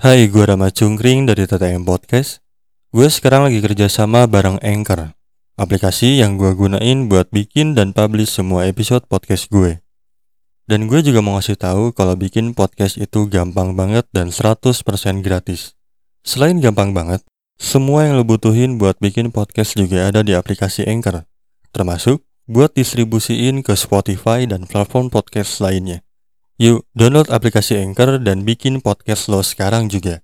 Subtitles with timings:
[0.00, 2.40] Hai, gue Rama Cungkring dari TTM Podcast.
[2.88, 5.12] Gue sekarang lagi kerja sama bareng Anchor,
[5.60, 9.84] aplikasi yang gue gunain buat bikin dan publish semua episode podcast gue.
[10.64, 14.72] Dan gue juga mau ngasih tahu kalau bikin podcast itu gampang banget dan 100%
[15.20, 15.76] gratis.
[16.24, 17.20] Selain gampang banget,
[17.60, 21.28] semua yang lo butuhin buat bikin podcast juga ada di aplikasi Anchor,
[21.76, 26.00] termasuk buat distribusiin ke Spotify dan platform podcast lainnya.
[26.60, 30.20] Yuk, download aplikasi Anchor dan bikin podcast lo sekarang juga.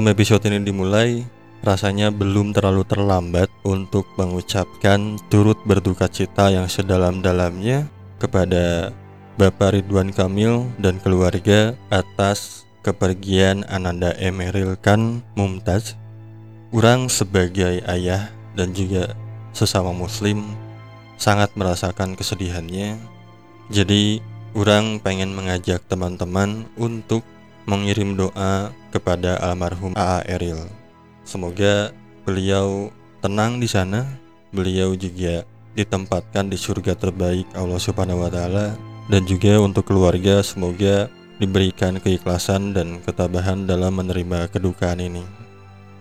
[0.00, 1.28] Sebelum episode ini dimulai,
[1.60, 7.84] rasanya belum terlalu terlambat untuk mengucapkan turut berduka cita yang sedalam-dalamnya
[8.16, 8.96] kepada
[9.36, 16.00] Bapak Ridwan Kamil dan keluarga atas kepergian Ananda Emeril Khan Mumtaz.
[16.72, 19.12] Urang sebagai ayah dan juga
[19.52, 20.48] sesama muslim
[21.20, 22.96] sangat merasakan kesedihannya.
[23.68, 24.24] Jadi,
[24.56, 27.20] urang pengen mengajak teman-teman untuk
[27.68, 30.60] mengirim doa kepada almarhum AA Eril.
[31.24, 31.92] Semoga
[32.24, 34.06] beliau tenang di sana,
[34.50, 35.44] beliau juga
[35.74, 38.74] ditempatkan di surga terbaik Allah Subhanahu wa taala
[39.06, 45.24] dan juga untuk keluarga semoga diberikan keikhlasan dan ketabahan dalam menerima kedukaan ini.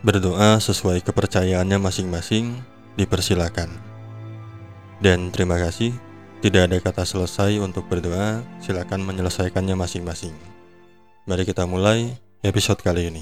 [0.03, 2.59] Berdoa sesuai kepercayaannya masing-masing
[2.99, 3.71] dipersilakan.
[4.99, 5.95] Dan terima kasih.
[6.39, 10.31] Tidak ada kata selesai untuk berdoa, silakan menyelesaikannya masing-masing.
[11.29, 12.09] Mari kita mulai
[12.41, 13.21] episode kali ini.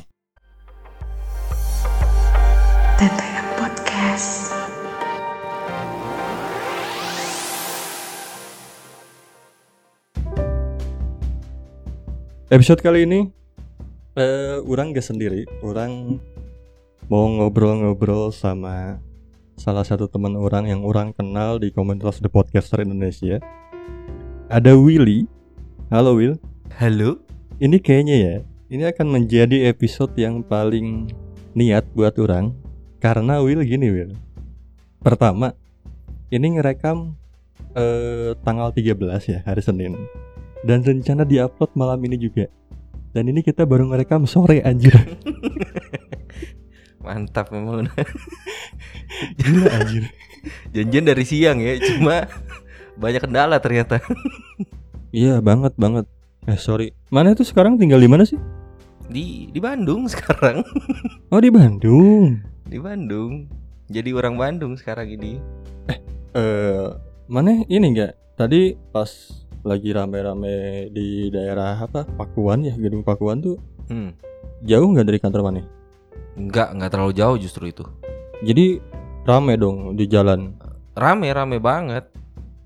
[2.95, 4.55] TTM Podcast.
[12.47, 13.27] Episode kali ini
[14.15, 16.15] eh orang gak sendiri, orang
[17.11, 19.03] mau ngobrol-ngobrol sama
[19.59, 23.43] salah satu teman orang yang orang kenal di komunitas The Podcaster Indonesia.
[24.47, 25.27] Ada Willy.
[25.91, 26.39] Halo Will.
[26.71, 27.26] Halo?
[27.57, 28.35] Ini kayaknya ya,
[28.69, 31.09] ini akan menjadi episode yang paling
[31.57, 32.53] niat buat orang
[33.01, 34.13] karena Will gini Will.
[35.01, 35.57] Pertama,
[36.29, 37.17] ini ngerekam
[37.73, 38.93] eh, tanggal 13
[39.25, 39.97] ya, hari Senin.
[40.61, 42.45] Dan rencana diupload malam ini juga.
[43.09, 44.93] Dan ini kita baru ngerekam sore anjir.
[47.01, 47.89] Mantap memang
[49.41, 50.13] Gila anjir.
[50.77, 52.29] Janjian dari siang ya Cuma
[53.01, 53.97] banyak kendala ternyata
[55.09, 56.05] Iya banget banget.
[56.47, 58.39] Eh sorry, mana itu sekarang tinggal di mana sih?
[59.11, 60.63] Di di Bandung sekarang
[61.27, 62.39] Oh di Bandung.
[62.63, 63.51] Di Bandung
[63.91, 65.43] Jadi orang Bandung sekarang ini
[66.31, 66.87] Eh
[67.27, 68.15] mana ini enggak?
[68.39, 69.11] Tadi pas
[69.67, 73.59] lagi rame-rame di daerah apa Pakuan ya gedung Pakuan tuh
[73.91, 74.15] hmm.
[74.63, 75.67] jauh nggak dari kantor mana?
[76.39, 77.83] Enggak, enggak terlalu jauh justru itu
[78.39, 78.79] Jadi
[79.27, 80.55] rame dong di jalan.
[80.95, 82.07] Rame, rame banget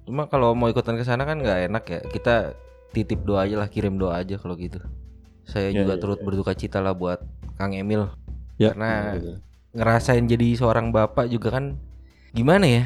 [0.05, 2.53] Cuma kalau mau ikutan ke sana kan nggak enak ya Kita
[2.91, 4.79] titip doa aja lah, kirim doa aja kalau gitu
[5.44, 6.24] Saya Ya, juga ya, turut ya.
[6.24, 7.19] berduka cita lah buat
[7.56, 8.07] Kang Emil
[8.56, 8.72] Ya.
[8.72, 9.31] Karena gitu.
[9.72, 11.79] ngerasain jadi seorang bapak juga kan
[12.29, 12.85] gimana ya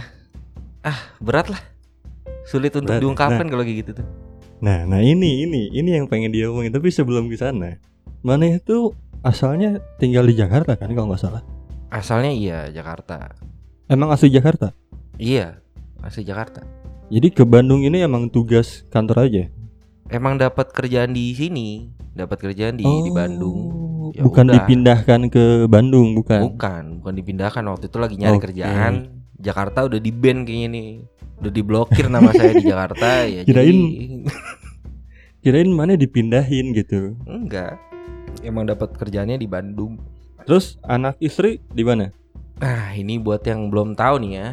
[0.81, 1.61] ah berat lah
[2.43, 3.01] sulit untuk Berat.
[3.01, 4.07] diungkapkan kalau kayak gitu tuh
[4.55, 6.71] Nah, nah ini ini ini yang pengen dia omongin.
[6.71, 7.75] Tapi sebelum ke sana,
[8.21, 11.43] mana itu asalnya tinggal di Jakarta kan kalau nggak salah.
[11.87, 13.35] asalnya iya Jakarta
[13.85, 14.71] Emang asli Jakarta.
[15.15, 15.59] iya
[15.99, 16.63] asli Jakarta
[17.07, 19.43] Jadi ke Bandung ini emang tugas kantor aja.
[20.07, 24.55] Emang dapat kerjaan di sini dapat kerjaan di di Bandung Oh, Ya bukan udah.
[24.61, 26.45] dipindahkan ke Bandung, bukan.
[26.47, 28.45] bukan bukan dipindahkan waktu itu lagi nyari Oke.
[28.45, 28.93] kerjaan
[29.35, 30.87] Jakarta udah di ban kayaknya nih
[31.35, 34.05] udah diblokir nama saya di Jakarta ya Kirain- jadi
[35.41, 37.17] Kirain mana dipindahin gitu.
[37.23, 37.81] enggak
[38.41, 39.97] emang dapat kerjaannya di Bandung
[40.45, 42.13] Terus anak istri di mana?
[42.55, 44.47] Nah ini buat yang belum tahu nih ya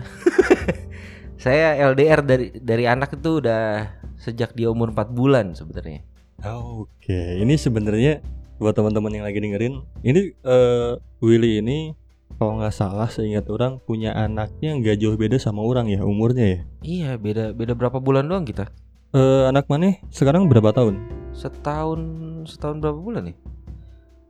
[1.44, 3.84] Saya LDR dari dari anak itu udah
[4.22, 6.06] sejak dia umur 4 bulan sebenarnya
[6.42, 8.19] Oke, ini sebenarnya
[8.58, 11.94] buat teman-teman yang lagi dengerin, ini eh, Willy ini
[12.34, 16.60] kalau nggak salah seingat orang punya anaknya nggak jauh beda sama orang ya umurnya ya.
[16.82, 18.70] Iya beda beda berapa bulan doang kita
[19.12, 20.96] Eh, anak mana sekarang berapa tahun?
[21.36, 22.00] Setahun
[22.48, 23.36] setahun berapa bulan nih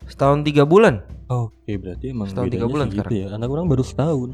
[0.05, 1.01] Setahun tiga bulan.
[1.31, 3.31] Oke, berarti emang Setahun tiga bulan segitu sekarang.
[3.31, 3.37] ya.
[3.39, 4.31] Anak orang baru setahun.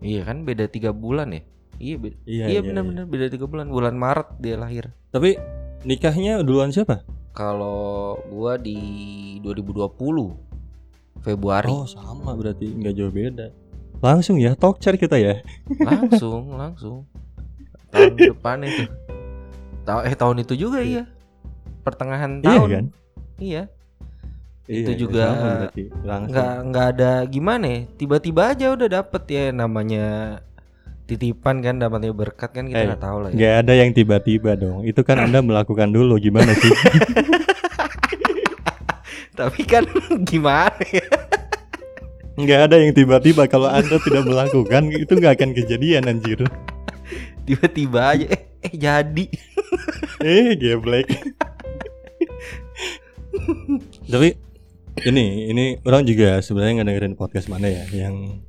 [0.00, 1.42] Iya kan beda tiga bulan ya.
[1.78, 2.16] Iya beda.
[2.26, 3.70] Iya, Iya benar-benar beda tiga bulan.
[3.70, 4.90] Bulan Maret dia lahir.
[5.10, 5.38] Tapi
[5.82, 7.06] nikahnya duluan siapa?
[7.30, 8.78] Kalau gua di
[9.40, 10.34] 2020
[11.18, 13.46] Februari Oh, sama berarti nggak jauh beda.
[13.98, 15.42] Langsung ya, talk chat kita ya.
[15.88, 17.06] langsung langsung
[17.90, 18.84] tahun depan itu.
[19.82, 21.06] Ta eh tahun itu juga iya.
[21.82, 22.68] Pertengahan Iya tahun.
[22.70, 22.84] kan?
[23.38, 23.62] Iya.
[24.68, 25.24] Iya, Itu iya, juga
[26.04, 30.38] nggak nggak ada gimana ya tiba-tiba aja udah dapet ya namanya
[31.08, 34.50] titipan kan dapatnya berkat kan kita Eh, nggak tahu lah ya Nggak ada yang tiba-tiba
[34.54, 34.84] dong.
[34.84, 36.68] Itu kan Anda melakukan dulu gimana sih?
[39.38, 39.86] tapi kan
[40.26, 41.06] gimana ya
[42.38, 46.38] Nggak ada yang tiba-tiba kalau Anda tidak melakukan itu nggak akan kejadian anjir.
[47.42, 49.24] tiba-tiba aja eh, eh jadi
[50.28, 51.08] eh, geblek.
[54.06, 54.28] Tapi
[55.02, 58.42] ini ini orang juga sebenarnya ngedengerin podcast mana ya yang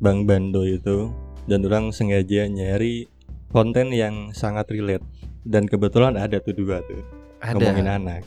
[0.00, 1.08] Bang Bando itu
[1.48, 3.08] dan orang sengaja nyari
[3.48, 5.04] konten yang sangat relate.
[5.48, 7.00] Dan kebetulan ada tuh dua tuh
[7.40, 8.22] ngomongin ada anak.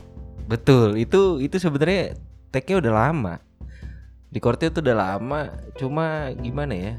[0.48, 2.18] betul itu itu sebenarnya
[2.50, 3.34] tagnya udah lama.
[4.34, 5.40] Recordnya tuh udah lama
[5.78, 6.94] cuma gimana ya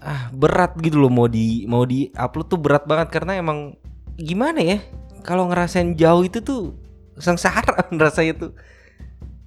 [0.00, 3.12] ah berat gitu loh mau di mau di upload tuh berat banget.
[3.12, 3.76] Karena emang
[4.16, 4.78] gimana ya
[5.20, 6.72] kalau ngerasain jauh itu tuh
[7.20, 8.52] sengsara rasanya tuh.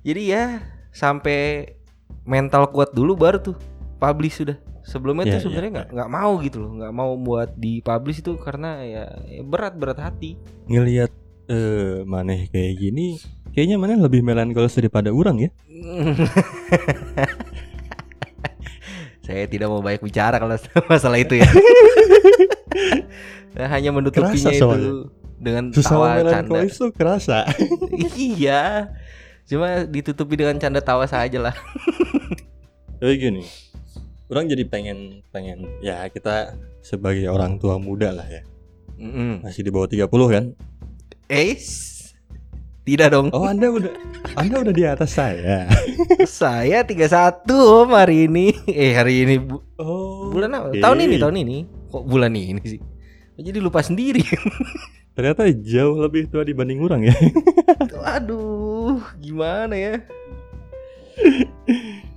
[0.05, 0.61] Jadi ya
[0.93, 1.73] sampai
[2.21, 3.57] mental kuat dulu baru tuh
[3.97, 7.49] publish sudah sebelumnya Ya, tuh sebenarnya ya, nggak nggak mau gitu loh nggak mau buat
[7.55, 11.11] di publish itu karena ya, ya berat berat hati Ngelihat
[11.49, 13.17] eh maneh kayak gini
[13.51, 15.49] kayaknya maneh lebih melankolis daripada orang ya.
[19.25, 20.57] Saya tidak mau banyak bicara kalau
[20.91, 21.45] masalah itu ya.
[23.53, 25.09] Saya hanya menutupinya Kerasa itu
[25.39, 26.59] dengan Sesama tawa canda.
[26.67, 27.37] tuh kerasa.
[28.17, 28.89] iya.
[29.45, 31.55] Cuma ditutupi dengan canda tawa saja lah.
[32.99, 33.41] Tapi gini,
[34.29, 38.41] orang jadi pengen pengen ya kita sebagai orang tua muda lah ya.
[38.95, 39.41] Mm-mm.
[39.41, 40.43] Masih di bawah 30 kan?
[41.29, 41.55] Eh,
[42.83, 43.29] tidak dong.
[43.31, 43.93] Oh, Anda udah
[44.35, 45.69] Anda udah di atas saya.
[46.25, 48.51] Saya 31 Om hari ini.
[48.65, 50.29] Eh hari ini bu- Oh.
[50.29, 50.69] bulan apa?
[50.69, 50.81] oke.
[50.81, 51.57] Tahun ini, tahun ini.
[51.89, 52.81] Kok bulan ini sih?
[53.39, 54.19] Jadi lupa sendiri.
[55.15, 57.15] Ternyata jauh lebih tua dibanding orang ya.
[58.19, 59.93] Aduh, gimana ya?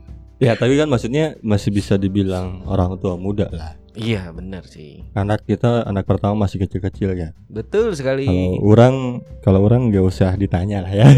[0.42, 3.78] ya, tapi kan maksudnya masih bisa dibilang orang tua muda lah.
[3.92, 5.04] Iya, benar sih.
[5.12, 7.36] Anak kita anak pertama masih kecil-kecil ya.
[7.52, 8.24] Betul sekali.
[8.24, 11.04] Kalau orang kalau orang nggak usah ditanya lah ya.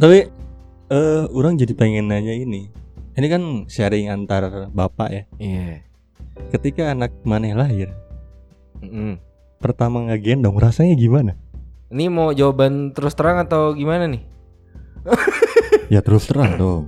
[0.00, 0.18] Tapi
[0.90, 2.70] eh orang jadi pengen nanya ini.
[3.18, 5.22] Ini kan sharing antar bapak ya.
[5.42, 5.82] Iya.
[6.54, 7.90] Ketika anak maneh lahir,
[8.80, 9.18] Mm-mm.
[9.60, 11.36] pertama ngegendong rasanya gimana?
[11.90, 14.22] Ini mau jawaban terus terang atau gimana nih?
[15.90, 16.86] Ya terus terang dong.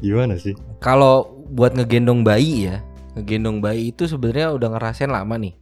[0.00, 0.56] Gimana sih?
[0.80, 2.80] Kalau buat ngegendong bayi ya,
[3.12, 5.52] ngegendong bayi itu sebenarnya udah ngerasain lama nih.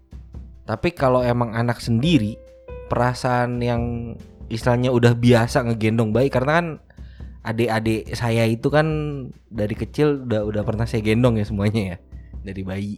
[0.70, 2.38] Tapi kalau emang anak sendiri,
[2.86, 4.14] perasaan yang
[4.46, 6.66] istilahnya udah biasa ngegendong bayi karena kan
[7.42, 8.86] adik-adik saya itu kan
[9.50, 11.96] dari kecil udah udah pernah saya gendong ya semuanya ya
[12.46, 12.94] dari bayi.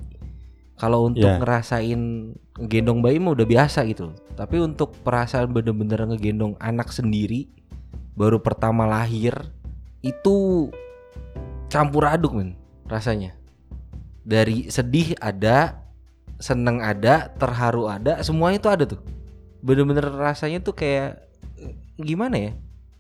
[0.77, 1.39] Kalau untuk Ya.
[1.39, 2.01] ngerasain
[2.59, 4.13] ngegendong bayi mah udah biasa gitu.
[4.35, 7.49] Tapi untuk perasaan bener-bener ngegendong anak sendiri
[8.13, 9.33] baru pertama lahir
[10.03, 10.69] itu
[11.71, 12.59] campur aduk men
[12.91, 13.33] rasanya.
[14.23, 15.83] Dari sedih ada,
[16.39, 19.01] seneng ada, terharu ada, semuanya itu ada tuh.
[19.63, 21.23] Bener-bener rasanya tuh kayak
[21.59, 22.53] eh, gimana ya?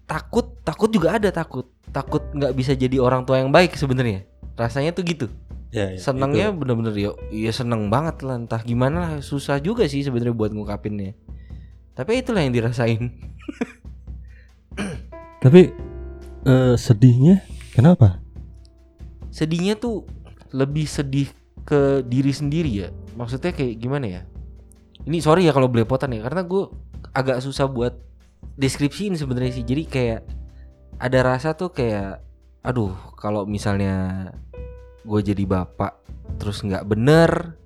[0.06, 1.66] Takut, takut juga ada takut.
[1.92, 4.24] Takut nggak bisa jadi orang tua yang baik sebenarnya.
[4.56, 5.26] Rasanya tuh gitu.
[5.72, 8.36] Ya, ya, Senengnya bener-bener ya, ya seneng banget lah.
[8.36, 11.16] Entah gimana lah, susah juga sih sebenarnya buat ngungkapinnya.
[11.96, 13.08] Tapi itulah yang dirasain.
[15.42, 15.72] Tapi
[16.44, 17.40] eh, sedihnya
[17.72, 18.22] kenapa?
[19.32, 20.04] sedihnya tuh
[20.52, 21.32] lebih sedih
[21.64, 24.22] ke diri sendiri ya maksudnya kayak gimana ya
[25.08, 26.68] ini sorry ya kalau belepotan ya karena gue
[27.16, 27.96] agak susah buat
[28.60, 30.20] deskripsiin sebenarnya sih jadi kayak
[31.00, 32.20] ada rasa tuh kayak
[32.60, 34.28] aduh kalau misalnya
[35.02, 35.92] gue jadi bapak
[36.38, 37.58] terus nggak bener.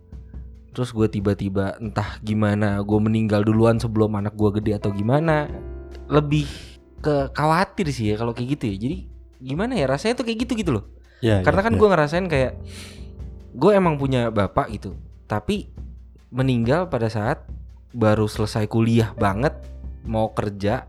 [0.76, 5.48] Terus gue tiba-tiba entah gimana gue meninggal duluan sebelum anak gue gede atau gimana.
[6.12, 6.44] Lebih
[7.00, 8.76] ke khawatir sih ya kalau kayak gitu ya.
[8.76, 8.96] Jadi
[9.40, 10.84] gimana ya rasanya tuh kayak gitu gitu loh.
[11.24, 11.78] Ya, karena ya, kan ya.
[11.80, 12.52] gue ngerasain kayak
[13.56, 15.72] gue emang punya bapak gitu, tapi
[16.28, 17.40] meninggal pada saat
[17.96, 19.56] baru selesai kuliah banget,
[20.04, 20.84] mau kerja,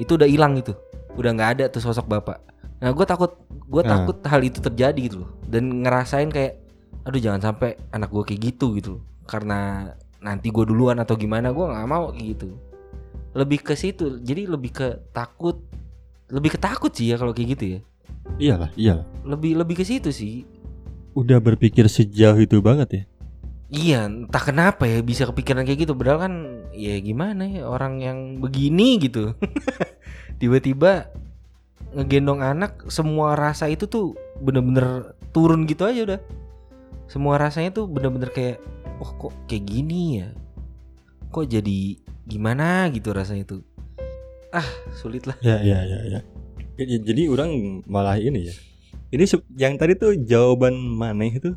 [0.00, 0.72] itu udah hilang gitu,
[1.20, 2.40] udah nggak ada tuh sosok bapak.
[2.78, 3.90] Nah gue takut, gue Ah.
[3.96, 6.62] takut hal itu terjadi gitu loh, dan ngerasain kayak,
[7.02, 9.02] aduh jangan sampai anak gue kayak gitu gitu, loh.
[9.24, 12.48] karena nanti gue duluan atau gimana gue nggak mau kayak gitu.
[13.30, 15.60] lebih ke situ jadi lebih ke takut
[16.26, 17.80] lebih ke takut sih ya kalau kayak gitu ya
[18.36, 19.06] Iyalah, iyalah.
[19.22, 20.42] lebih lebih ke situ sih
[21.12, 23.02] Udah berpikir sejauh itu banget ya.
[23.68, 26.34] iya entah kenapa ya bisa kepikiran kayak gitu padahal kan
[26.72, 29.36] ya gimana ya orang yang begini gitu
[30.40, 31.12] tiba-tiba
[31.94, 36.20] ngegendong anak semua rasa itu tuh bener-bener turun gitu aja udah
[37.08, 38.60] semua rasanya tuh bener-bener kayak
[39.00, 40.28] oh kok kayak gini ya
[41.32, 41.96] kok jadi
[42.28, 43.60] gimana gitu rasanya tuh
[44.52, 46.20] ah sulit lah Ya, ya, ya, ya.
[46.78, 48.54] Jadi, jadi orang malah ini ya.
[49.10, 49.24] Ini
[49.58, 51.50] yang tadi tuh jawaban maneh itu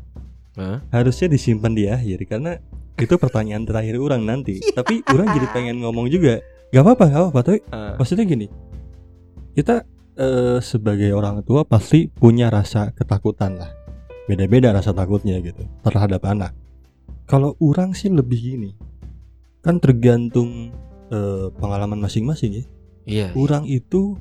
[0.58, 0.82] Hah?
[0.90, 2.58] harusnya disimpan di akhir karena
[2.98, 4.58] itu pertanyaan terakhir orang nanti.
[4.76, 6.42] Tapi orang jadi pengen ngomong juga.
[6.74, 7.40] Gak apa-apa, gak apa-apa.
[7.44, 8.50] Tapi Ah, maksudnya gini,
[9.54, 9.84] kita
[10.16, 13.70] eh, sebagai orang tua pasti punya rasa ketakutan lah.
[14.28, 16.54] Beda-beda rasa takutnya gitu terhadap anak.
[17.26, 18.70] Kalau orang sih lebih gini,
[19.60, 20.72] kan tergantung
[21.12, 22.64] eh, pengalaman masing-masing ya.
[23.02, 24.16] iya Orang itu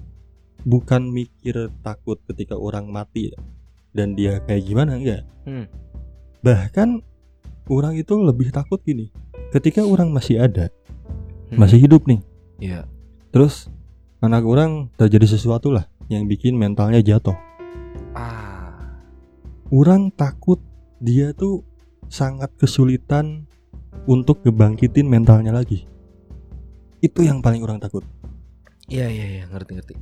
[0.62, 3.34] bukan mikir takut ketika orang mati
[3.92, 5.24] dan dia kayak gimana enggak.
[5.46, 5.66] Hmm.
[6.42, 7.02] Bahkan
[7.70, 9.10] orang itu lebih takut gini.
[9.52, 10.72] Ketika orang masih ada,
[11.52, 11.60] Hmm.
[11.60, 12.24] masih hidup nih.
[12.64, 12.88] iya
[13.36, 13.68] Terus
[14.22, 17.34] anak orang terjadi sesuatu lah yang bikin mentalnya jatuh.
[18.14, 18.78] ah
[19.74, 20.62] Orang takut
[21.02, 21.66] dia tuh
[22.06, 23.50] sangat kesulitan
[24.06, 25.90] untuk ngebangkitin mentalnya lagi.
[27.02, 28.06] Itu yang paling orang takut.
[28.92, 29.94] iya iya iya ngerti ngerti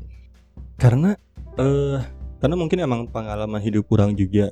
[0.75, 1.13] Karena
[1.55, 2.01] eh
[2.41, 4.49] karena mungkin emang pengalaman hidup orang juga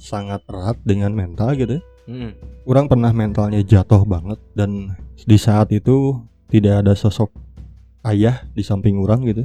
[0.00, 1.76] sangat erat dengan mental gitu.
[1.76, 1.82] ya.
[2.08, 2.32] Hmm.
[2.64, 4.96] Orang pernah mentalnya jatuh banget dan
[5.28, 7.43] di saat itu tidak ada sosok
[8.04, 9.44] ayah di samping orang gitu.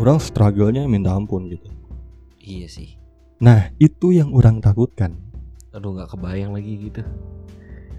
[0.00, 1.68] Orang struggle-nya minta ampun gitu.
[2.40, 2.96] iya sih
[3.40, 5.16] Nah, itu yang orang takutkan.
[5.70, 7.02] aduh nggak kebayang lagi gitu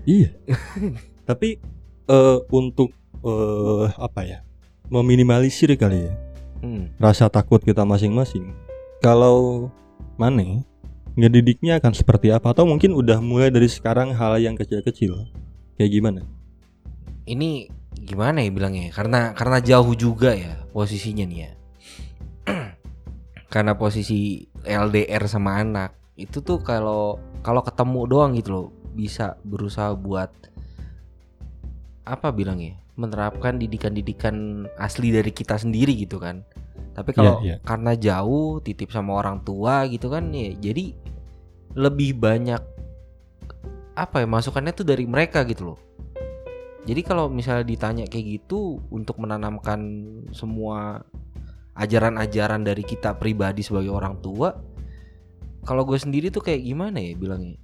[0.03, 0.33] Iya.
[1.29, 1.61] Tapi
[2.05, 2.89] eh untuk
[3.21, 4.39] eh apa ya?
[4.89, 6.13] Meminimalisir kali ya
[6.61, 6.97] hmm.
[6.99, 8.51] rasa takut kita masing-masing.
[8.99, 9.69] Kalau
[10.17, 10.65] Mane
[11.15, 15.29] ngedidiknya akan seperti apa atau mungkin udah mulai dari sekarang hal yang kecil-kecil.
[15.77, 16.21] Kayak gimana?
[17.21, 17.69] ini
[18.01, 18.91] gimana ya bilangnya ya?
[18.91, 21.51] karena karena jauh juga ya posisinya nih ya
[23.53, 29.93] karena posisi LDR sama anak itu tuh kalau kalau ketemu doang gitu loh bisa berusaha
[29.95, 30.29] buat
[32.05, 36.43] apa bilangnya menerapkan didikan-didikan asli dari kita sendiri gitu kan
[36.91, 37.55] tapi kalau Iya, iya.
[37.63, 40.91] karena jauh titip sama orang tua gitu kan ya jadi
[41.77, 42.59] lebih banyak
[43.95, 45.79] apa ya masukannya tuh dari mereka gitu loh
[46.81, 49.79] jadi kalau misalnya ditanya kayak gitu untuk menanamkan
[50.33, 51.05] semua
[51.77, 54.57] ajaran-ajaran dari kita pribadi sebagai orang tua,
[55.61, 57.57] kalau gue sendiri tuh kayak gimana ya bilangnya?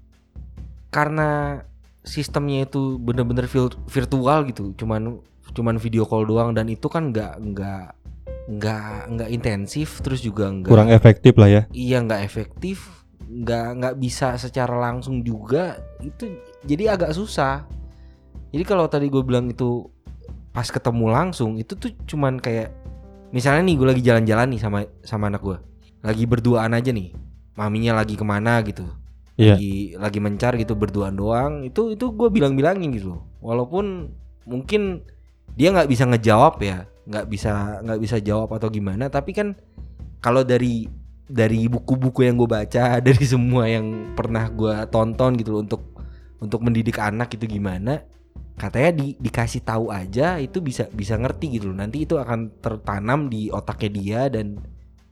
[0.93, 1.61] Karena
[2.05, 3.49] sistemnya itu bener-bener
[3.89, 5.19] virtual gitu, cuman
[5.51, 7.85] cuman video call doang dan itu kan nggak nggak
[8.47, 11.61] nggak nggak intensif, terus juga nggak Kurang efektif lah ya.
[11.73, 12.97] iya nggak efektif
[13.27, 16.31] nggak nggak bisa secara langsung juga itu
[16.63, 17.67] jadi agak susah
[18.51, 19.87] jadi kalau tadi gue bilang itu
[20.51, 22.73] pas ketemu langsung itu tuh cuman kayak
[23.29, 25.57] misalnya nih gue lagi jalan-jalan nih sama sama anak gue
[26.05, 27.13] lagi berduaan aja nih.
[27.57, 28.85] Maminya lagi ke mana gitu.
[29.37, 29.53] Iya.
[29.53, 31.65] lagi lagi mencar gitu berduaan doang.
[31.65, 33.21] Itu itu gue bilang-bilangin gitu loh.
[33.37, 34.09] walaupun
[34.49, 35.05] mungkin
[35.53, 36.85] dia nggak bisa ngejawab ya.
[37.05, 39.09] Nggak bisa nggak bisa jawab atau gimana.
[39.09, 39.57] Tapi kan
[40.21, 40.89] kalau dari
[41.27, 45.81] dari buku-buku yang gue baca dari semua yang pernah gue tonton gitu loh untuk
[46.37, 48.05] untuk mendidik anak itu gimana
[48.57, 51.77] katanya di, dikasih tahu aja itu bisa bisa ngerti gitu loh.
[51.77, 54.57] Nanti itu akan tertanam di otaknya dia dan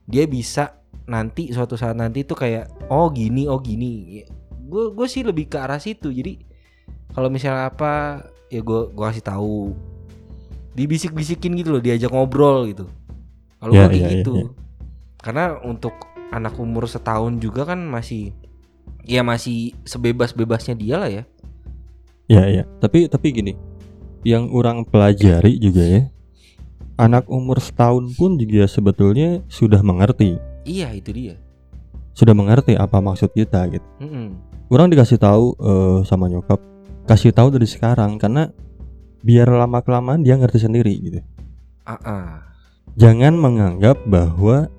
[0.09, 4.25] dia bisa nanti suatu saat nanti itu kayak oh gini oh gini.
[4.65, 6.09] Gue gue sih lebih ke arah situ.
[6.09, 6.41] Jadi
[7.13, 9.77] kalau misalnya apa ya gue gue kasih tahu.
[10.75, 12.89] Dibisik-bisikin gitu loh diajak ngobrol gitu.
[13.61, 14.33] Kalau gue kayak ya, ya, gitu.
[14.35, 14.47] ya.
[15.23, 15.95] karena untuk
[16.29, 18.35] anak umur setahun juga kan masih
[19.05, 21.23] ya masih sebebas-bebasnya dia lah ya
[22.25, 22.63] Ya, ya.
[22.81, 23.53] Tapi tapi gini,
[24.25, 26.01] yang orang pelajari juga ya,
[26.97, 31.35] anak umur setahun pun juga sebetulnya sudah mengerti, iya itu dia
[32.15, 33.85] sudah mengerti apa maksud kita gitu.
[33.99, 34.39] Mm-mm.
[34.71, 36.57] Orang dikasih tahu eh, sama nyokap,
[37.05, 38.49] kasih tahu dari sekarang karena
[39.21, 41.19] biar lama kelamaan dia ngerti sendiri gitu.
[41.85, 42.33] Ah, ah.
[42.95, 44.71] Jangan menganggap bahwa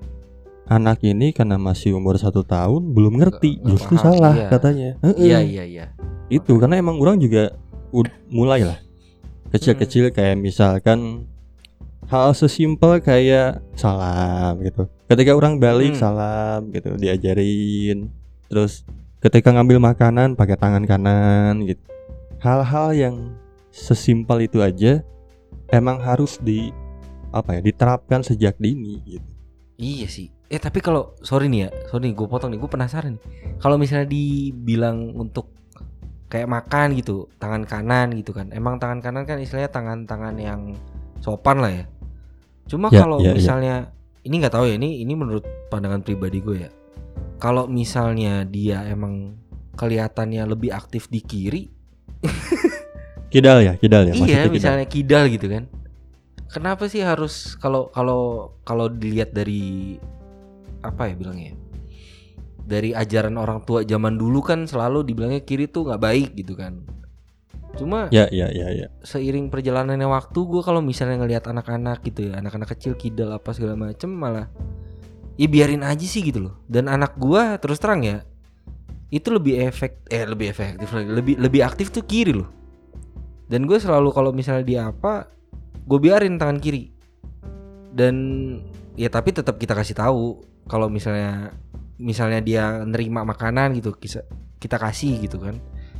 [0.67, 4.47] anak ini karena masih umur satu tahun belum ngerti, nggak justru paham, salah iya.
[4.51, 4.89] katanya.
[5.15, 5.85] Iya iya iya
[6.27, 7.55] itu karena emang orang juga
[8.27, 8.79] mulai lah
[9.55, 11.23] kecil-kecil kayak misalkan
[12.11, 16.01] hal sesimpel kayak salam gitu ketika orang balik Hmm.
[16.03, 18.11] salam gitu diajarin
[18.51, 18.83] terus
[19.23, 21.79] ketika ngambil makanan pakai tangan kanan gitu
[22.43, 23.15] hal-hal yang
[23.71, 24.99] sesimpel itu aja
[25.71, 26.39] emang harus
[27.31, 29.27] apa ya diterapkan sejak dini gitu.
[29.77, 30.36] Iya sih.
[30.47, 33.23] Eh tapi kalau sorry nih ya, sorry gue potong nih, gue penasaran nih.
[33.59, 35.51] Kalau misalnya dibilang untuk
[36.27, 38.51] kayak makan gitu, tangan kanan gitu kan.
[38.55, 40.71] Emang tangan kanan kan istilahnya tangan-tangan yang
[41.19, 41.85] sopan lah ya.
[42.67, 43.33] Cuma Ya, kalau ya, ya.
[43.35, 43.75] misalnya
[44.23, 46.71] ini nggak tahu ya, ini ini menurut pandangan pribadi gue ya.
[47.39, 49.35] Kalau misalnya dia emang
[49.75, 51.63] kelihatannya lebih aktif di kiri,
[53.27, 54.13] Kidal ya, kidal ya.
[54.15, 54.51] iya kidal.
[54.55, 55.67] misalnya kidal gitu kan.
[56.47, 59.99] Kenapa sih harus kalau kalau kalau dilihat dari
[60.87, 61.53] apa ya bilangnya?
[61.53, 61.55] ya?
[62.67, 66.83] Dari ajaran orang tua zaman dulu kan selalu dibilangnya kiri tuh nggak baik gitu kan.
[67.77, 68.87] Cuma Ya, ya, ya, ya.
[69.05, 73.77] seiring perjalanannya waktu gue kalau misalnya ngelihat anak-anak gitu ya, anak-anak kecil kidal apa segala
[73.77, 74.49] macem malah
[75.37, 76.55] ya biarin aja sih gitu loh.
[76.65, 78.25] Dan anak gua terus terang ya
[79.07, 82.49] itu lebih efek eh lebih efektif lebih lebih aktif tuh kiri loh.
[83.47, 85.31] Dan gue selalu kalau misalnya dia apa,
[85.87, 86.91] gue biarin tangan kiri.
[87.95, 88.15] Dan
[88.99, 91.55] ya tapi tetap kita kasih tahu kalau misalnya
[91.97, 93.95] misalnya dia nerima makanan gitu
[94.59, 95.57] kita kasih gitu kan.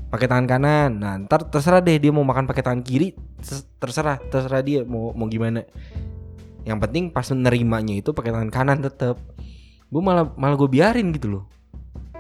[0.07, 0.91] Pakai tangan kanan.
[1.01, 3.15] Nah ntar terserah deh dia mau makan pakai tangan kiri
[3.79, 5.65] terserah terserah dia mau mau gimana.
[6.67, 9.19] Yang penting pas menerimanya itu pakai tangan kanan tetap
[9.87, 11.43] gue malah malah gue biarin gitu loh.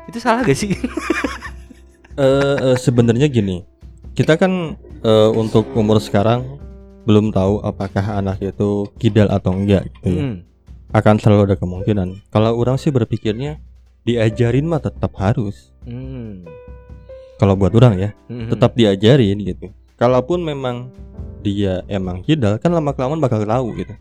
[0.07, 0.71] Itu salah gak sih?
[2.17, 3.61] Eh, eh, sebenarnya gini,
[4.17, 4.73] kita kan
[5.05, 6.57] eh, untuk umur sekarang
[7.05, 10.23] belum tahu apakah anak itu kidal atau enggak gitu ya.
[10.25, 10.37] Hmm,
[10.89, 12.31] Akan selalu ada kemungkinan.
[12.31, 13.59] Kalau orang sih berpikirnya
[14.03, 15.75] diajarin mah tetap harus.
[15.83, 16.47] hmm,
[17.37, 18.49] Kalau buat orang ya, hmm.
[18.49, 19.69] tetap diajarin gitu.
[19.95, 20.89] Kalaupun memang
[21.41, 23.93] dia emang kidal kan lama kelamaan bakal tahu gitu.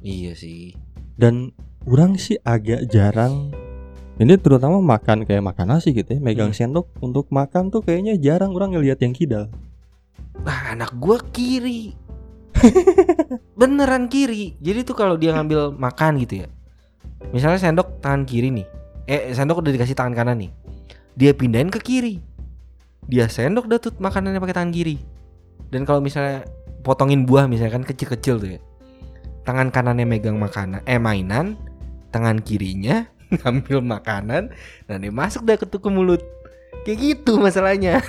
[0.00, 0.72] iya sih
[1.18, 1.50] Dan
[1.82, 3.50] orang sih agak jarang
[4.16, 6.56] ini terutama makan kayak makan nasi gitu ya, megang Hmm.
[6.56, 9.50] sendok untuk makan tuh kayaknya jarang orang ngelihat yang kidal.
[10.40, 11.92] Nah, anak gua kiri.
[13.60, 14.56] Beneran kiri.
[14.60, 16.48] Jadi tuh kalau dia ngambil makan gitu ya.
[17.32, 18.66] Misalnya sendok tangan kiri nih.
[19.06, 20.50] Eh, sendok udah dikasih tangan kanan nih.
[21.16, 22.20] Dia pindahin ke kiri.
[23.06, 24.96] Dia sendok dah tuh makanannya pakai tangan kiri.
[25.70, 26.46] Dan kalau misalnya
[26.86, 28.60] potongin buah misalnya kan kecil-kecil tuh ya.
[29.46, 31.54] Tangan kanannya megang makanan, eh mainan,
[32.10, 33.06] tangan kirinya
[33.42, 34.50] ngambil makanan
[34.90, 36.22] dan dia masuk dah ke tuku mulut.
[36.86, 37.98] Kayak gitu masalahnya.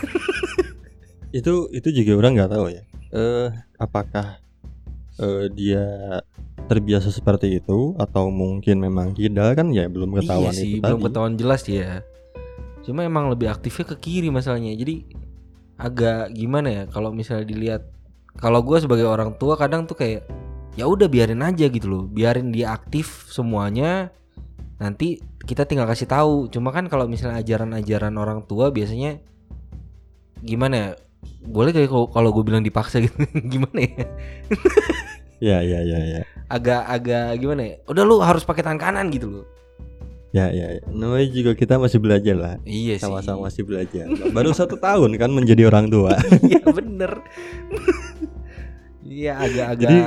[1.36, 2.87] Itu itu juga orang nggak tahu ya.
[3.14, 4.42] Eh apakah
[5.22, 5.86] eh, dia
[6.68, 11.00] terbiasa seperti itu atau mungkin memang kidal kan ya belum ketahuan iya sih, itu belum
[11.00, 11.08] tadi.
[11.08, 12.04] ketahuan jelas ya.
[12.84, 14.76] Cuma emang lebih aktifnya ke kiri masalahnya.
[14.76, 15.08] Jadi
[15.80, 17.88] agak gimana ya kalau misalnya dilihat
[18.38, 20.28] kalau gue sebagai orang tua kadang tuh kayak
[20.78, 24.12] ya udah biarin aja gitu loh, biarin dia aktif semuanya.
[24.78, 25.18] Nanti
[25.48, 26.52] kita tinggal kasih tahu.
[26.54, 29.18] Cuma kan kalau misalnya ajaran-ajaran orang tua biasanya
[30.44, 30.90] gimana ya?
[31.44, 33.16] Boleh kayak kalau- kalau gue bilang dipaksa gitu
[33.54, 34.06] gimana ya?
[35.38, 36.22] Ya ya ya ya.
[36.48, 37.76] Agak-agak gimana ya?
[37.86, 39.46] Udah lu harus pakai tangan kanan gitu loh.
[40.32, 40.76] Ya ya.
[40.76, 40.82] ya.
[40.90, 42.56] Namanya juga kita masih belajar lah.
[42.64, 43.06] Iya sih.
[43.06, 44.06] Sama-sama masih belajar.
[44.30, 46.18] Baru satu tahun kan menjadi orang tua.
[46.44, 47.12] Iya bener.
[49.08, 50.00] Iya agak-agak Jadi,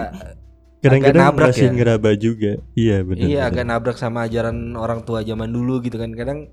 [0.80, 1.72] Kadang-kadang nabrak masih ya?
[1.72, 2.52] ngeraba juga.
[2.72, 3.20] Iya benar.
[3.22, 6.12] iya agak nabrak sama ajaran orang tua zaman dulu gitu kan.
[6.12, 6.48] Kadang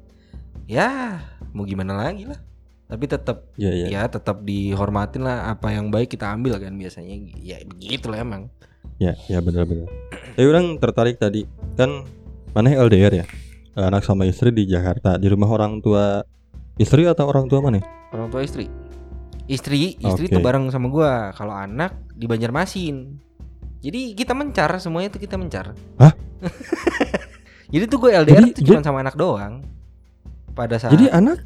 [0.67, 1.19] ya
[1.51, 2.39] mau gimana lagi lah.
[2.87, 3.87] Tapi tetap Iya iya.
[3.91, 7.19] ya tetap dihormatin lah apa yang baik kita ambil kan biasanya.
[7.35, 8.47] Ya begitu lah emang.
[8.97, 9.91] Ya, ya benar-benar.
[10.33, 11.43] Tapi orang tertarik tadi
[11.75, 12.07] kan
[12.55, 13.25] mana LDR ya?
[13.77, 16.23] Anak sama istri di Jakarta di rumah orang tua
[16.79, 17.83] istri atau orang tua mana?
[18.09, 18.65] Orang tua istri.
[19.47, 20.33] Istri, istri Oke.
[20.33, 21.29] tuh bareng sama gua.
[21.35, 23.19] Kalau anak di Banjarmasin.
[23.83, 25.75] Jadi kita mencar semuanya tuh kita mencar.
[26.01, 26.15] Hah?
[27.73, 29.61] Jadi tuh gue LDR Jadi- tuh cuma sama anak doang.
[30.55, 31.43] Pada saat Jadi anak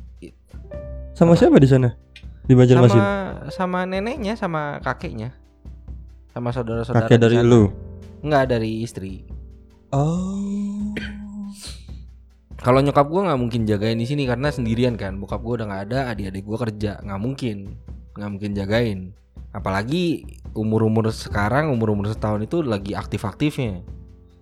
[1.22, 1.94] sama siapa di sana?
[2.42, 2.98] Di Banjarmasin.
[2.98, 3.14] sama
[3.48, 5.30] sama neneknya sama kakeknya
[6.28, 7.46] sama saudara-saudara Kakek dari sana.
[7.46, 7.70] lu.
[8.20, 9.22] nggak dari istri
[9.90, 10.96] Oh.
[12.58, 15.84] kalau nyokap gua nggak mungkin jagain di sini karena sendirian kan bokap gua udah nggak
[15.86, 17.58] ada adik-adik gua kerja nggak mungkin
[18.14, 19.00] nggak mungkin jagain
[19.52, 23.84] apalagi umur-umur sekarang umur-umur setahun itu lagi aktif-aktifnya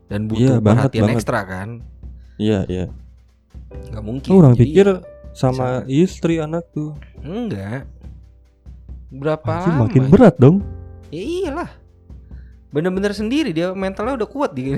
[0.08, 1.18] dan Iya, butuh banget, perhatian banget.
[1.18, 1.70] ekstra kan
[2.38, 2.86] Iya, iya.
[3.90, 4.88] nggak mungkin Oh, orang Jadi, pikir
[5.40, 6.92] sama istri anak tuh.
[7.20, 7.88] enggak
[9.10, 10.10] berapa Anjing, lama makin ya?
[10.10, 10.58] berat dong.
[11.10, 11.70] Ya iyalah.
[12.70, 14.76] Bener-bener sendiri dia mentalnya udah kuat di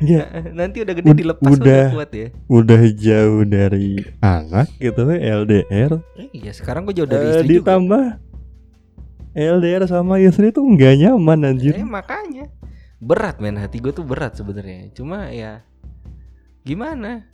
[0.00, 0.24] Iya,
[0.58, 1.86] Nanti udah gede Ud- dilepas udah, udah.
[1.92, 2.28] kuat ya.
[2.46, 5.92] udah jauh dari anak gitu LDR.
[6.16, 7.76] Eh, Iya, sekarang gue jauh dari Eh, istri juga.
[7.76, 8.04] ditambah
[9.32, 11.74] LDR sama istri tuh nggak nyaman anjir.
[11.74, 12.48] Eh, makanya
[12.98, 14.88] berat men hati gue tuh berat sebenarnya.
[14.90, 15.60] Cuma ya
[16.62, 17.24] gimana?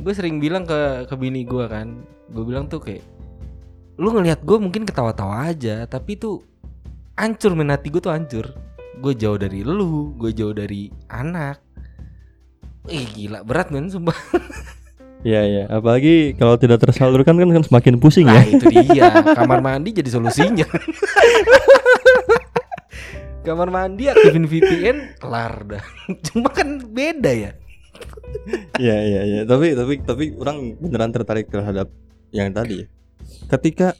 [0.00, 2.00] Gue sering bilang ke ke bini gue kan,
[2.32, 3.04] gue bilang tuh kayak
[4.00, 6.40] lu ngelihat gue mungkin ketawa-tawa aja, tapi tuh
[7.18, 8.46] hancur men hati gue tuh hancur.
[9.02, 11.60] Gue jauh dari lu gue jauh dari anak.
[12.88, 14.16] Ih gila berat men sumpah.
[15.22, 18.58] Iya iya, apalagi kalau tidak tersalurkan kan kan semakin pusing Nah ya.
[18.58, 19.06] itu dia.
[19.38, 20.66] Kamar mandi jadi solusinya.
[23.46, 25.84] Kamar mandi aktifin VPN Kelar dah.
[26.26, 27.54] Cuma kan beda ya
[28.80, 31.92] Iya iya iya, tapi tapi tapi orang beneran tertarik terhadap
[32.34, 32.88] yang tadi.
[33.46, 33.94] Ketika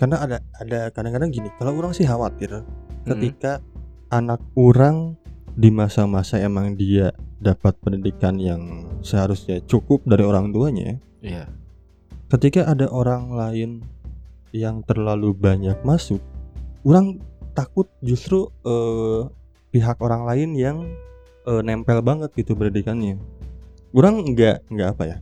[0.00, 2.66] karena ada ada kadang-kadang gini, kalau orang sih khawatir
[3.06, 3.62] ketika
[4.10, 5.14] anak orang
[5.54, 11.62] di masa-masa emang dia dapat pendidikan yang seharusnya cukup dari orang tuanya, Iya
[12.32, 13.84] ketika ada orang lain
[14.56, 16.24] yang terlalu banyak masuk,
[16.80, 17.20] orang
[17.52, 19.28] takut justru eh,
[19.68, 20.76] pihak orang lain yang
[21.44, 23.20] eh, nempel banget gitu pendidikannya.
[23.92, 25.16] Orang nggak nggak apa ya,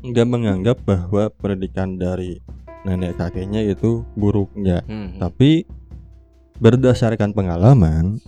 [0.00, 2.40] nggak menganggap bahwa pendidikan dari
[2.84, 5.20] nenek kakeknya itu buruk nggak, Hmm.
[5.20, 5.68] tapi
[6.56, 8.20] berdasarkan pengalaman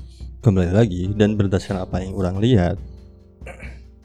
[0.45, 2.77] kembali lagi dan berdasarkan apa yang orang lihat,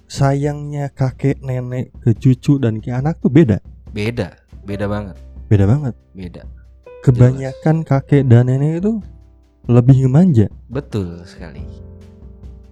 [0.07, 3.59] sayangnya kakek nenek ke cucu dan ke anak tuh beda,
[3.91, 4.31] Beda
[4.63, 5.17] Beda banget
[5.51, 5.93] beda banget.
[6.15, 6.41] Beda
[7.03, 9.03] kebanyakan kakek dan nenek itu
[9.67, 10.47] lebih ngemanja.
[10.71, 11.59] Betul sekali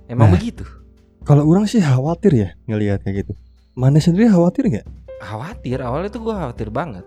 [0.07, 0.39] Emang Nah.
[0.39, 0.63] begitu
[1.29, 3.37] Kalau orang sih khawatir ya ngelihat kayak gitu.
[3.77, 4.87] Mana sendiri khawatir nggak?
[5.21, 7.05] Khawatir Awalnya tuh gue khawatir banget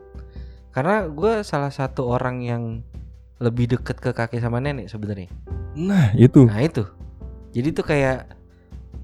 [0.70, 2.62] Karena gue salah satu orang yang
[3.40, 5.32] Lebih deket ke kakek sama nenek sebenarnya
[5.74, 6.44] Nah itu.
[6.44, 6.84] Nah itu
[7.56, 8.38] Jadi tuh kayak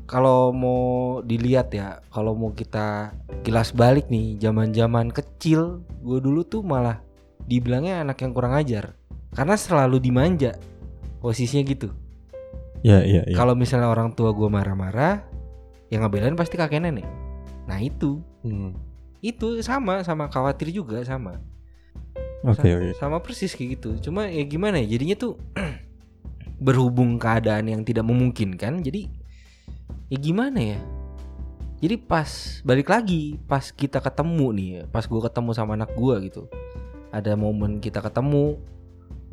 [0.09, 3.13] kalau mau dilihat ya, kalau mau kita
[3.45, 7.05] kilas balik nih, zaman-zaman kecil, gue dulu tuh malah
[7.45, 8.97] dibilangnya anak yang kurang ajar,
[9.37, 10.57] karena selalu dimanja,
[11.21, 11.93] posisinya gitu.
[12.81, 13.35] Ya iya iya.
[13.35, 15.27] Kalau misalnya orang tua gue marah-marah,
[15.89, 17.07] yang ngebelain pasti kakek nenek.
[17.67, 18.77] Nah itu, Hmm.
[19.19, 21.43] itu sama, sama khawatir juga sama.
[22.47, 22.91] Oke Sa- oke.
[22.95, 23.91] Sama persis kayak gitu.
[24.09, 25.35] Cuma ya gimana ya, jadinya tuh
[26.65, 29.11] berhubung keadaan yang tidak memungkinkan, jadi
[30.09, 30.81] ya gimana ya?
[31.79, 32.27] Jadi pas
[32.63, 36.43] balik lagi, pas kita ketemu nih, pas gue ketemu sama anak gue gitu,
[37.11, 38.59] ada momen kita ketemu.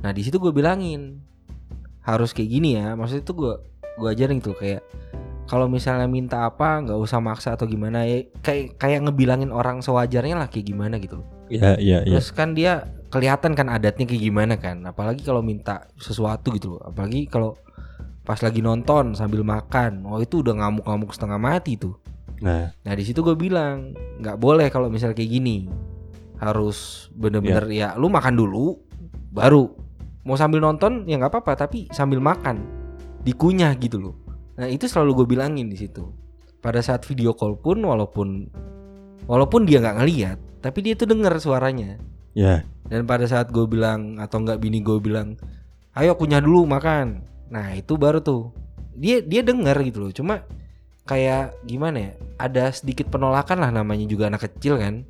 [0.02, 1.22] Nah di situ gue bilangin
[2.06, 2.94] harus kayak gini ya.
[2.94, 3.54] Maksudnya tuh gue
[3.96, 4.86] gue ajarin tuh kayak
[5.46, 10.42] kalau misalnya minta apa nggak usah maksa atau gimana ya kayak kayak ngebilangin orang sewajarnya
[10.42, 11.28] lah kayak gimana gitu loh.
[11.50, 12.18] Ya iya iya.
[12.18, 14.82] Terus kan dia kelihatan kan adatnya kayak gimana kan.
[14.86, 16.82] Apalagi kalau minta sesuatu gitu loh.
[16.82, 17.54] Apalagi kalau
[18.26, 20.02] pas lagi nonton sambil makan.
[20.10, 21.94] Oh itu udah ngamuk-ngamuk setengah mati tuh.
[22.42, 25.70] Nah Nah di situ gue bilang nggak boleh kalau misalnya kayak gini.
[26.42, 28.82] Harus bener-bener ya lu makan dulu
[29.30, 29.85] baru
[30.26, 32.66] mau sambil nonton ya nggak apa-apa tapi sambil makan
[33.22, 34.16] dikunyah gitu loh.
[34.58, 36.10] Nah itu selalu gue bilangin di situ.
[36.60, 38.50] Pada saat video call pun walaupun
[39.30, 42.02] walaupun dia nggak ngeliat tapi dia tuh dengar suaranya.
[42.34, 45.38] ya Dan pada saat gue bilang atau enggak bini gue bilang,
[45.94, 47.22] ayo kunyah dulu makan.
[47.54, 48.50] Nah itu baru tuh
[48.98, 50.12] dia dia dengar gitu loh.
[50.14, 50.42] Cuma
[51.06, 52.12] kayak gimana ya?
[52.42, 55.06] Ada sedikit penolakan lah namanya juga anak kecil kan.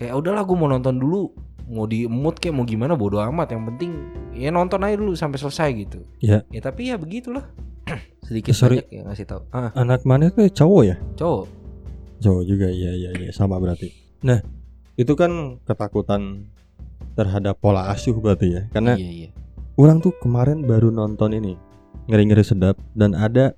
[0.00, 1.32] Kayak udahlah gue mau nonton dulu.
[1.68, 3.52] Mau di mood kayak mau gimana bodo amat.
[3.52, 3.90] Yang penting
[4.32, 6.00] ya nonton aja dulu sampai selesai gitu.
[6.18, 6.42] Ya.
[6.48, 7.44] Ya tapi ya begitulah.
[8.28, 8.80] sedikit Sorry.
[8.80, 9.40] banyak ya ngasih tahu.
[9.52, 10.96] Ah anak mana tuh cowok ya?
[11.16, 11.44] cowok.
[12.18, 13.92] Cowok juga iya iya iya sama berarti.
[14.24, 14.40] Nah
[14.98, 16.50] itu kan ketakutan
[17.14, 18.62] terhadap pola asuh berarti ya.
[18.72, 19.28] Karena Iya iya.
[19.76, 21.54] orang tuh kemarin baru nonton ini
[22.08, 23.52] ngeri-ngeri sedap dan ada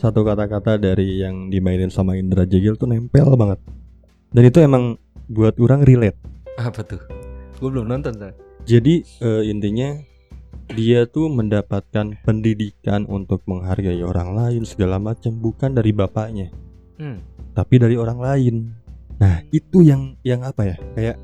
[0.00, 3.60] satu kata-kata dari yang dimainin sama Indra Jegil tuh nempel banget
[4.32, 4.96] dan itu emang
[5.28, 6.16] buat orang relate
[6.60, 7.00] Apa tuh?
[7.56, 8.32] Gue belum nonton Sal.
[8.62, 9.96] jadi eh, intinya
[10.70, 16.52] dia tuh mendapatkan pendidikan untuk menghargai orang lain segala macam bukan dari bapaknya
[17.00, 17.16] Hmm.
[17.52, 18.76] tapi dari orang lain
[19.16, 21.16] nah itu yang yang apa ya kayak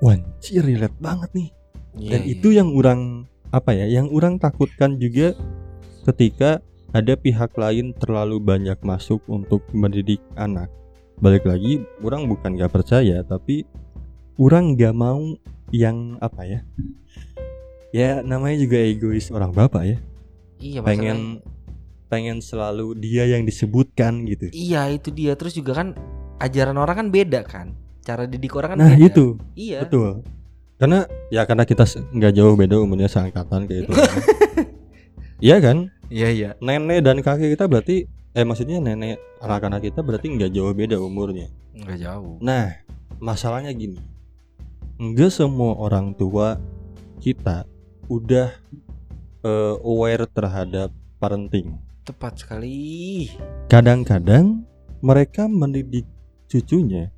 [0.00, 1.50] wanci relate banget nih
[1.92, 2.32] Iya, Dan iya.
[2.32, 5.36] itu yang orang apa ya, yang orang takutkan juga
[6.08, 10.72] ketika ada pihak lain terlalu banyak masuk untuk mendidik anak.
[11.20, 13.68] Balik lagi, orang bukan gak percaya, tapi
[14.36, 15.36] orang gak mau
[15.70, 16.60] yang apa ya?
[17.90, 19.96] Ya namanya juga egois orang bapak ya.
[20.56, 21.42] Iya Pengen
[22.06, 24.48] pengen selalu dia yang disebutkan gitu.
[24.48, 25.96] Iya itu dia terus juga kan
[26.38, 29.06] ajaran orang kan beda kan cara didik orang kan Nah beda.
[29.06, 30.24] itu iya betul.
[30.76, 33.92] Karena ya karena kita nggak jauh beda umurnya seangkatan kayak itu.
[35.42, 35.90] Iya kan?
[36.06, 40.70] iya iya nenek dan kakek kita berarti eh maksudnya nenek anak-anak kita berarti nggak jauh
[40.70, 41.50] beda umurnya.
[41.74, 42.70] nggak jauh Nah,
[43.18, 43.98] masalahnya gini.
[45.02, 46.62] Enggak semua orang tua
[47.18, 47.66] kita
[48.06, 48.54] udah
[49.42, 51.74] eh, aware terhadap parenting.
[52.06, 53.26] tepat sekali
[53.66, 54.62] Kadang-kadang
[55.02, 56.06] mereka mendidik
[56.46, 57.10] cucunya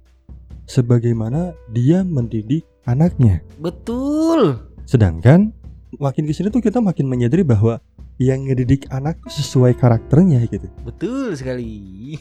[0.64, 3.44] sebagaimana dia mendidik anaknya.
[3.60, 5.52] betul Sedangkan
[6.00, 7.84] makin ke sini tuh kita makin menyadari bahwa
[8.16, 10.72] yang ngedidik anak tuh sesuai karakternya gitu.
[10.88, 12.16] Betul sekali.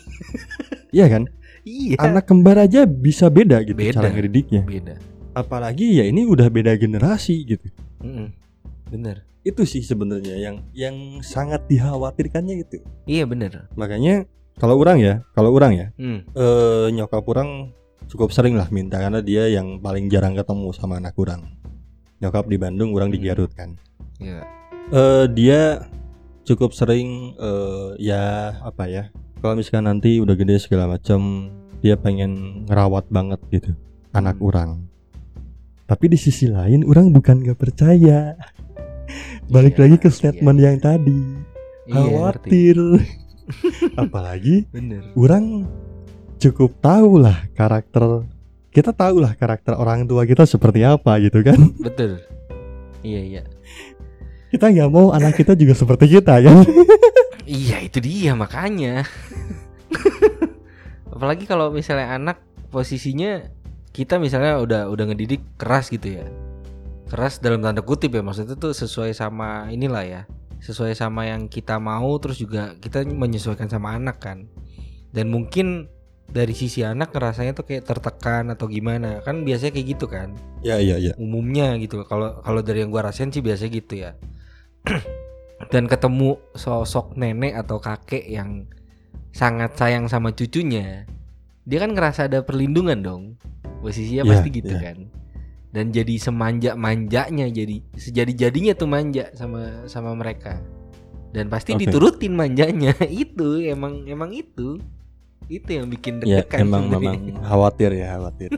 [0.92, 1.24] Iya kan?
[1.64, 1.96] iya.
[2.04, 4.04] Anak kembar aja bisa beda gitu Beda.
[4.04, 4.68] cara ngedidiknya.
[4.68, 5.13] beda.
[5.34, 7.68] Apalagi ya ini udah beda generasi gitu.
[8.00, 8.30] Mm-mm.
[8.90, 9.26] Bener.
[9.42, 12.80] Itu sih sebenarnya yang yang sangat dikhawatirkannya gitu.
[13.04, 13.68] Iya bener.
[13.74, 14.24] Makanya
[14.56, 16.22] kalau orang ya, kalau orang ya, Hmm.
[16.32, 17.74] eh nyokap orang
[18.06, 21.58] cukup sering lah minta karena dia yang paling jarang ketemu sama anak orang.
[22.22, 23.28] Nyokap di Bandung, orang di Hmm.
[23.28, 23.76] Garut kan.
[24.22, 24.46] Iya.
[24.92, 25.88] eh dia
[26.44, 28.24] cukup sering eh ya
[28.60, 29.04] apa ya
[29.40, 31.48] kalau misalkan nanti udah gede segala macam
[31.80, 33.72] dia pengen ngerawat banget gitu
[34.12, 34.48] anak Hmm.
[34.48, 34.70] orang
[35.94, 38.34] tapi di sisi lain orang bukan gak percaya
[39.46, 41.22] balik Iya, lagi ke statement yang tadi
[41.86, 42.78] Iya, khawatir
[44.02, 45.14] apalagi Bener.
[45.14, 45.70] orang
[46.42, 48.26] cukup tahu lah karakter
[48.74, 52.26] kita tahu lah karakter orang tua kita seperti apa gitu kan Betul.
[53.06, 53.42] Iya iya.
[54.50, 56.58] kita nggak mau anak kita juga seperti kita ya
[57.44, 59.04] Iya itu dia makanya.
[61.14, 62.40] Apalagi kalau misalnya anak
[62.72, 63.44] posisinya
[63.94, 66.26] kita misalnya udah udah ngedidik keras gitu ya.
[67.08, 70.22] Keras dalam tanda kutip ya maksudnya tuh sesuai sama inilah ya.
[70.60, 74.50] Sesuai sama yang kita mau terus juga kita menyesuaikan sama anak kan.
[75.14, 75.94] Dan mungkin
[76.34, 80.34] dari sisi anak ngerasanya tuh kayak tertekan atau gimana kan biasanya kayak gitu kan
[80.66, 84.12] ya iya iya umumnya gitu kalau kalau dari yang gua rasain sih biasanya gitu ya
[85.74, 88.66] dan ketemu sosok nenek atau kakek yang
[89.30, 91.06] sangat sayang sama cucunya
[91.70, 93.24] dia kan ngerasa ada perlindungan dong
[93.84, 94.82] posisinya Iya, pasti gitu iya.
[94.82, 94.98] kan.
[95.74, 100.62] Dan jadi semanja manjanya jadi sejadi jadinya tuh manja sama sama mereka.
[101.34, 101.90] Dan pasti Oke.
[101.90, 102.94] diturutin manjanya.
[103.26, 104.78] Itu emang emang itu.
[105.50, 107.02] Itu yang bikin ya deg-degan emang sebenarnya.
[107.20, 108.50] memang khawatir ya khawatir.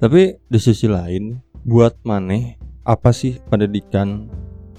[0.00, 4.28] Tapi di sisi lain buat maneh apa sih pendidikan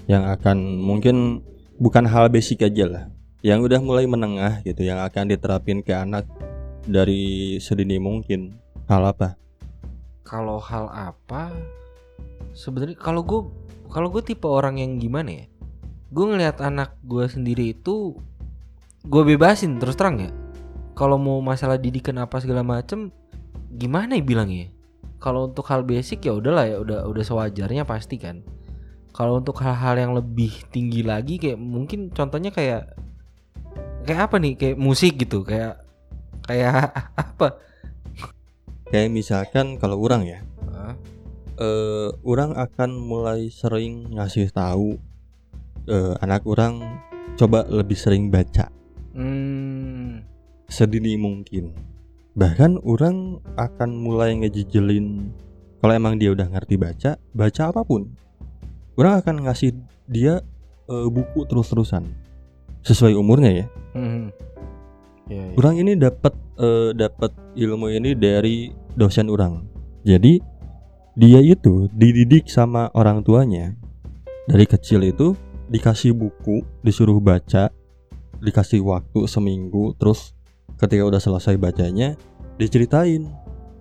[0.06, 1.40] yang akan mungkin
[1.78, 3.04] bukan hal basic aja lah.
[3.46, 6.26] Yang udah mulai menengah gitu yang akan diterapin ke anak
[6.86, 9.34] dari sedini mungkin hal apa?
[10.22, 11.50] Kalau hal apa?
[12.54, 13.40] Sebenarnya kalau gue
[13.90, 15.46] kalau gue tipe orang yang gimana ya?
[16.10, 18.18] Gue ngelihat anak gue sendiri itu
[19.06, 20.30] gue bebasin terus terang ya.
[20.96, 23.12] Kalau mau masalah didikan apa segala macem
[23.74, 24.72] gimana ya bilangnya?
[25.18, 28.42] Kalau untuk hal basic ya udahlah ya udah udah sewajarnya pasti kan.
[29.16, 32.94] Kalau untuk hal-hal yang lebih tinggi lagi kayak mungkin contohnya kayak
[34.06, 34.54] kayak apa nih?
[34.54, 35.82] Kayak musik gitu kayak
[36.46, 37.58] kayak apa
[38.96, 40.40] kayak misalkan kalau orang ya
[41.56, 44.96] eh orang akan mulai sering ngasih tahu
[45.84, 46.80] eh, anak orang
[47.36, 48.72] coba lebih sering baca
[49.12, 51.72] hmm sedini mungkin.
[52.36, 55.32] Bahkan orang akan mulai ngejijelin
[55.80, 58.12] kalau emang dia udah ngerti baca, baca apa pun.
[58.96, 59.76] Orang akan ngasih
[60.08, 60.44] dia
[60.90, 62.04] eh, buku terus-terusan
[62.84, 63.66] sesuai umurnya ya.
[63.96, 64.28] Hmm.
[65.26, 65.54] Ya, ya.
[65.58, 69.66] Orang ini dapat eh, dapat ilmu ini dari dosen orang.
[70.06, 70.38] Jadi
[71.18, 73.74] dia itu dididik sama orang tuanya
[74.46, 75.34] dari kecil itu
[75.66, 77.74] dikasih buku, disuruh baca,
[78.38, 80.38] dikasih waktu seminggu, terus
[80.78, 82.14] ketika udah selesai bacanya
[82.54, 83.26] diceritain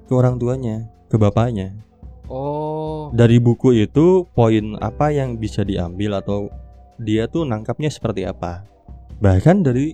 [0.09, 1.77] ke orang tuanya, ke bapaknya.
[2.25, 6.49] Oh, Dari buku itu poin apa yang bisa diambil atau
[6.97, 8.65] dia tuh nangkapnya seperti apa.
[9.21, 9.93] Bahkan dari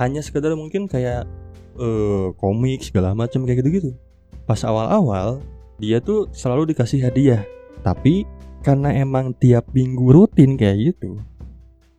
[0.00, 1.28] hanya sekedar mungkin kayak
[1.76, 3.92] eh, komik segala macam kayak gitu-gitu.
[4.48, 5.44] Pas awal-awal
[5.76, 7.44] dia tuh selalu dikasih hadiah.
[7.84, 8.24] Tapi
[8.64, 11.20] karena emang tiap minggu rutin kayak gitu.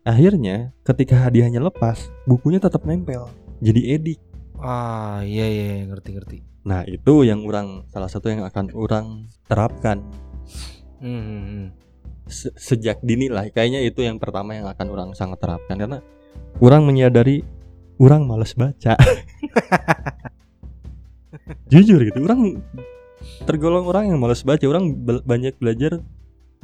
[0.01, 3.29] Akhirnya ketika hadiahnya lepas, bukunya tetap nempel.
[3.61, 4.19] Jadi edik.
[4.61, 6.37] ah iya iya iya, ngerti ngerti.
[6.69, 10.05] Nah, itu yang orang salah satu yang akan orang terapkan
[11.01, 11.67] Hmm, hmm, hmm.
[12.29, 13.49] Se- sejak dini lah.
[13.49, 15.99] Kayaknya itu yang pertama yang akan orang sangat terapkan karena
[16.61, 17.41] orang menyadari
[18.01, 18.97] orang males baca.
[21.71, 22.59] Jujur gitu, orang
[23.47, 24.65] tergolong orang yang males baca.
[24.65, 26.01] Orang bel- banyak belajar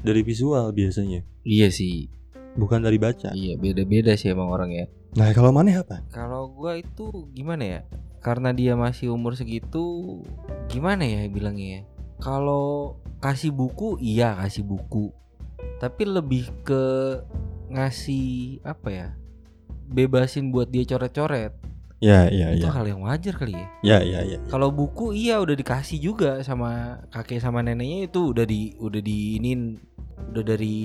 [0.01, 2.09] dari visual biasanya, Iya sih,
[2.59, 3.31] bukan dari baca.
[3.33, 4.85] iya beda-beda sih emang orang ya.
[5.15, 6.03] Nah, kalau mana apa?
[6.11, 7.81] Kalau gua itu gimana ya?
[8.19, 10.19] Karena dia masih umur segitu,
[10.67, 11.81] gimana ya bilangnya ya?
[12.19, 15.13] Kalau kasih buku, iya kasih buku.
[15.79, 16.83] Tapi lebih ke
[17.71, 19.07] ngasih apa ya?
[19.87, 21.55] Bebasin buat dia coret-coret.
[21.97, 22.75] Ya, ya, Itu ya.
[22.77, 23.67] hal yang wajar kali ya.
[23.81, 24.37] Ya, ya, ya.
[24.53, 29.81] Kalau buku iya udah dikasih juga sama kakek sama neneknya itu udah di udah diinin
[30.29, 30.77] udah dari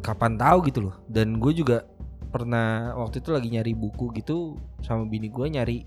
[0.00, 0.96] kapan tahu gitu loh.
[1.04, 1.84] Dan gue juga
[2.32, 5.84] pernah waktu itu lagi nyari buku gitu sama bini gue nyari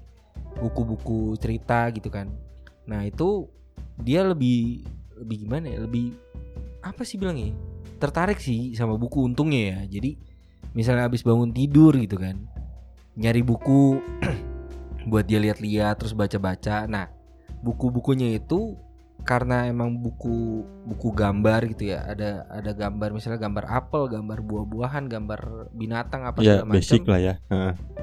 [0.61, 2.29] buku-buku cerita gitu kan.
[2.85, 3.49] Nah itu
[3.97, 4.85] dia lebih
[5.17, 5.81] lebih gimana ya?
[5.81, 6.13] Lebih
[6.85, 7.57] apa sih bilangnya?
[7.99, 9.99] tertarik sih sama buku untungnya ya.
[9.99, 10.15] Jadi
[10.73, 12.45] misalnya habis bangun tidur gitu kan,
[13.17, 13.99] nyari buku
[15.11, 16.85] buat dia lihat-lihat terus baca-baca.
[16.85, 17.09] Nah,
[17.63, 18.77] buku-bukunya itu
[19.27, 22.07] karena emang buku buku gambar gitu ya.
[22.07, 27.11] Ada ada gambar misalnya gambar apel, gambar buah-buahan, gambar binatang apa Ya segala basic macam
[27.11, 27.33] lah ya.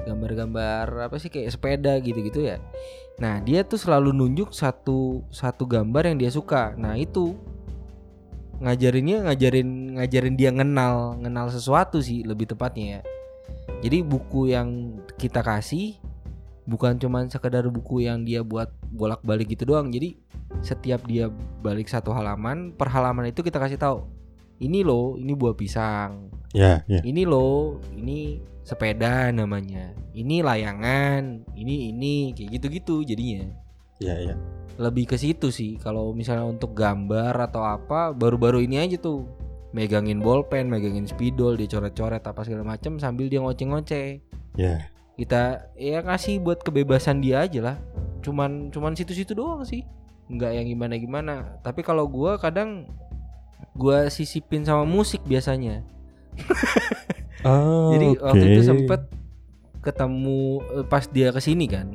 [0.05, 2.61] Gambar-gambar apa sih kayak sepeda gitu-gitu ya.
[3.17, 6.77] Nah, dia tuh selalu nunjuk satu satu gambar yang dia suka.
[6.77, 7.33] Nah, itu
[8.63, 13.01] ngajarinnya ngajarin ngajarin dia ngenal ngenal sesuatu sih lebih tepatnya ya.
[13.85, 15.97] Jadi buku yang kita kasih
[16.67, 19.93] bukan cuman sekedar buku yang dia buat bolak-balik gitu doang.
[19.93, 20.17] Jadi
[20.65, 21.29] setiap dia
[21.61, 24.07] balik satu halaman, per halaman itu kita kasih tahu.
[24.57, 27.03] Ini loh, ini buah pisang Ya, ya.
[27.03, 33.51] ini loh ini sepeda namanya ini layangan ini ini kayak gitu-gitu jadinya
[34.01, 34.33] Ya, ya.
[34.77, 39.25] Lebih ke situ sih kalau misalnya untuk gambar atau apa baru-baru ini aja tuh
[39.73, 44.21] megangin bolpen megangin spidol dia coret-coret apa segala macam sambil dia ngoceh-ngoceh
[44.57, 44.89] Ya.
[45.13, 47.77] kita ya kasih buat kebebasan dia aja lah
[48.21, 49.85] cuman cuman situ-situ doang sih
[50.27, 52.89] nggak yang gimana-gimana tapi kalau gua kadang
[53.73, 55.85] gua sisipin sama musik biasanya
[57.45, 58.53] Oh, Jadi waktu oke.
[58.53, 59.01] itu sempet
[59.79, 60.41] ketemu
[60.73, 61.93] eh, pas dia ke sini kan.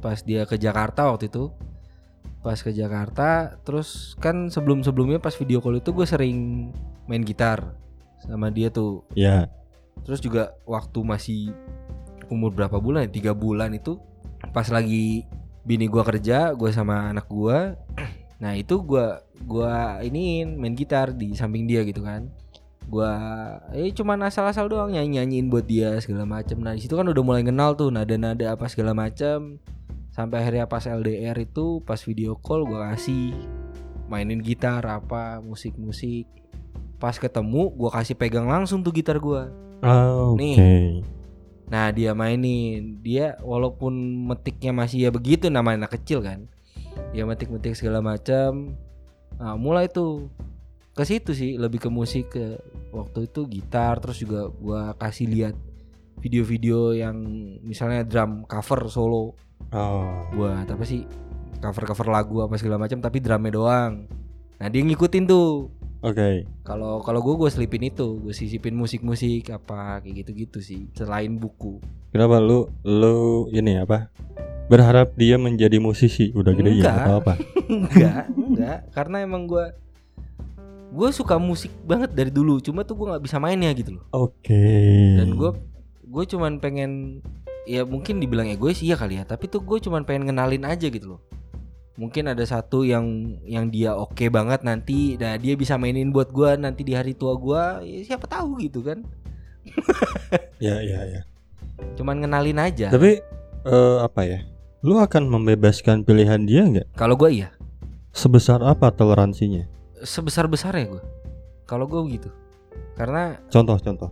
[0.00, 1.52] Pas dia ke Jakarta waktu itu.
[2.42, 6.70] Pas ke Jakarta, terus kan sebelum-sebelumnya pas video call itu gue sering
[7.06, 7.78] main gitar
[8.22, 9.06] sama dia tuh.
[9.14, 9.50] Ya.
[10.02, 11.54] Terus juga waktu masih
[12.30, 13.10] umur berapa bulan ya?
[13.10, 13.98] Tiga bulan itu
[14.50, 15.26] pas lagi
[15.62, 17.74] bini gua kerja, gue sama anak gua.
[18.42, 22.26] Nah itu gua gua ini main gitar di samping dia gitu kan.
[22.90, 23.14] Gua
[23.70, 26.58] eh cuman asal-asal doang nyanyi nyanyiin buat dia segala macem.
[26.58, 29.62] Nah di situ kan udah mulai kenal tuh nada-nada apa segala macem.
[30.12, 33.32] Sampai akhirnya pas LDR itu pas video call gua kasih
[34.12, 36.28] mainin gitar apa musik-musik.
[37.00, 39.48] Pas ketemu gua kasih pegang langsung tuh gitar gua.
[39.80, 40.38] Ah, oke.
[40.38, 41.02] Nih.
[41.72, 43.96] Nah dia mainin Dia walaupun
[44.28, 46.44] metiknya masih ya begitu namanya anak kecil kan
[47.16, 48.76] Dia metik-metik segala macam
[49.40, 50.28] Nah mulai tuh
[50.92, 52.60] ke situ sih lebih ke musik ke
[52.92, 55.56] waktu itu gitar terus juga gua kasih lihat
[56.20, 57.16] video-video yang
[57.64, 59.32] misalnya drum cover solo
[59.72, 60.28] Oh.
[60.36, 61.08] buat apa sih?
[61.62, 63.92] Cover-cover lagu apa segala macam tapi drumnya doang.
[64.60, 65.72] Nah dia ngikutin tuh.
[66.02, 66.42] Oke.
[66.66, 68.18] kalau kalau gue gue selipin itu.
[68.20, 70.90] Gue sisipin musik-musik apa kayak gitu-gitu sih.
[70.92, 71.78] Selain buku.
[72.10, 74.10] Kenapa lu lu ini apa?
[74.66, 76.34] Berharap dia menjadi musisi?
[76.34, 77.38] Udah gede ya atau apa?
[77.70, 78.78] enggak enggak.
[78.90, 79.64] Karena emang gue
[80.92, 82.58] gue suka musik banget dari dulu.
[82.58, 84.04] Cuma tuh gue nggak bisa mainnya gitu loh.
[84.10, 85.16] Oke.
[85.22, 85.50] dan gue
[86.02, 87.22] gue cuman pengen
[87.64, 91.16] ya mungkin dibilang egois iya kali ya tapi tuh gue cuman pengen ngenalin aja gitu
[91.16, 91.20] loh
[91.92, 93.04] mungkin ada satu yang
[93.44, 97.36] yang dia oke banget nanti nah dia bisa mainin buat gue nanti di hari tua
[97.36, 99.04] gue ya siapa tahu gitu kan
[100.58, 101.20] Ya, ya, ya.
[101.94, 103.18] cuman ngenalin aja Tapi
[103.62, 104.40] eh, apa ya?
[104.82, 106.86] Lu akan membebaskan pilihan dia nggak?
[106.94, 107.50] kalau gue iya
[108.10, 109.66] Sebesar apa toleransinya?
[110.02, 111.02] sebesar besarnya gue
[111.62, 112.26] kalau gue begitu
[112.92, 114.10] karena Contoh-contoh.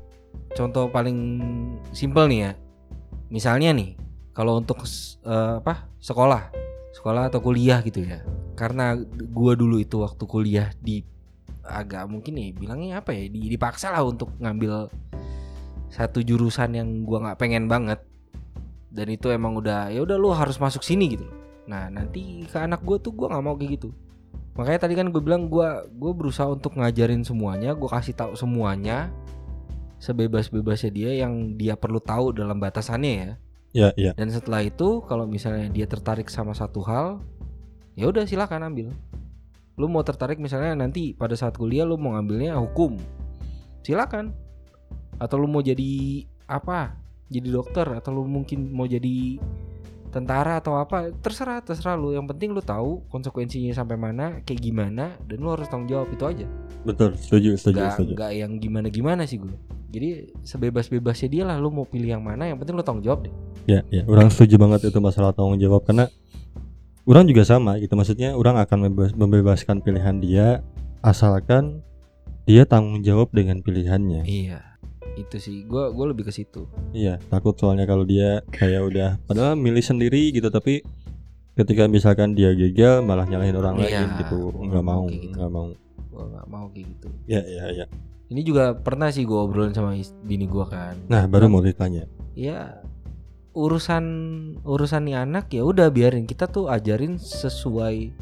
[0.53, 1.19] contoh paling
[1.91, 2.53] simpel nih ya
[3.31, 3.95] misalnya nih
[4.35, 4.83] kalau untuk
[5.25, 6.51] eh, apa sekolah
[6.95, 8.21] sekolah atau kuliah gitu ya.
[8.59, 8.93] Karena
[9.33, 11.01] gua dulu itu waktu kuliah di
[11.65, 14.91] agak mungkin nih bilangnya apa ya di- dipaksa lah untuk ngambil
[15.89, 18.03] satu jurusan yang gua nggak pengen banget.
[18.91, 21.27] Dan itu emang udah ya udah lu harus masuk sini gitu.
[21.71, 23.95] Nah nanti ke anak gua tuh gua nggak mau kayak gitu.
[24.59, 29.09] Makanya tadi kan gue bilang gua gue berusaha untuk ngajarin semuanya gua kasih tahu semuanya
[30.01, 33.31] sebebas-bebasnya dia yang dia perlu tahu dalam batasannya ya.
[33.71, 34.11] Ya, ya.
[34.19, 37.23] Dan setelah itu kalau misalnya dia tertarik sama satu hal,
[37.95, 38.91] ya udah silakan ambil.
[39.79, 42.99] Lu mau tertarik misalnya nanti pada saat kuliah lu mau ngambilnya hukum.
[43.87, 44.35] Silakan.
[45.23, 46.97] Atau lu mau jadi apa?
[47.31, 49.39] Jadi dokter atau lu mungkin mau jadi
[50.11, 55.15] tentara atau apa terserah terserah lu yang penting lu tahu konsekuensinya sampai mana kayak gimana
[55.31, 56.47] dan lu harus tanggung jawab itu aja
[56.83, 58.13] Betul, setuju, setuju, nggak setuju.
[58.19, 59.55] nggak yang gimana gimana sih gue
[59.91, 60.09] jadi
[60.41, 63.35] sebebas-bebasnya dia lah lu mau pilih yang mana yang penting lu tanggung jawab deh
[63.69, 64.03] Ya, ya.
[64.05, 66.09] Orang setuju banget itu masalah tanggung jawab karena
[67.05, 67.93] orang juga sama gitu.
[67.93, 70.65] Maksudnya orang akan membebas- membebaskan pilihan dia
[71.01, 71.85] asalkan
[72.45, 74.25] dia tanggung jawab dengan pilihannya.
[74.25, 74.65] iya
[75.13, 79.55] itu sih gue gue lebih ke situ Iya, takut soalnya kalau dia kayak udah padahal
[79.55, 80.81] milih sendiri gitu tapi
[81.53, 84.39] ketika misalkan dia gagal malah nyalahin orang Iya, lain gitu.
[84.57, 85.31] Nggak mau, gitu.
[85.31, 85.67] nggak mau.
[86.11, 87.87] gue nggak mau kayak gitu Ya, ya, ya.
[88.31, 90.95] Ini juga pernah sih gue obrolin sama bini gue kan.
[91.11, 92.07] Nah, baru mau ditanya.
[92.39, 92.79] ya
[93.51, 94.05] urusan
[94.63, 96.31] urusan nih anak ya udah biarin.
[96.31, 98.15] Kita tuh ajarin sesuai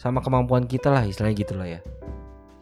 [0.00, 1.80] sama kemampuan kita lah istilahnya gitulah ya.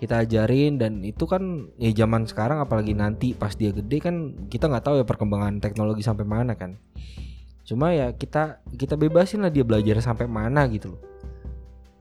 [0.03, 4.67] Kita ajarin dan itu kan ya zaman sekarang apalagi nanti pas dia gede kan kita
[4.67, 6.83] nggak tahu ya perkembangan teknologi sampai mana kan.
[7.63, 11.18] Cuma ya kita kita bebasin lah dia belajar sampai mana gitu loh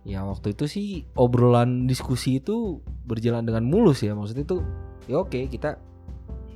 [0.08, 0.88] ya waktu itu sih
[1.20, 4.16] obrolan diskusi itu berjalan dengan mulus ya.
[4.16, 4.58] Maksudnya itu
[5.12, 5.76] ya oke kita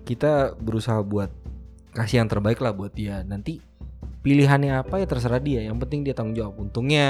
[0.07, 1.27] kita berusaha buat
[1.91, 3.27] kasih yang terbaik lah buat dia.
[3.27, 3.59] Nanti
[4.23, 5.67] pilihannya apa ya terserah dia.
[5.67, 6.55] Yang penting dia tanggung jawab.
[6.55, 7.07] Untungnya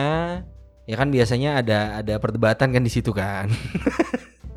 [0.89, 3.47] ya kan biasanya ada ada perdebatan kan di situ kan.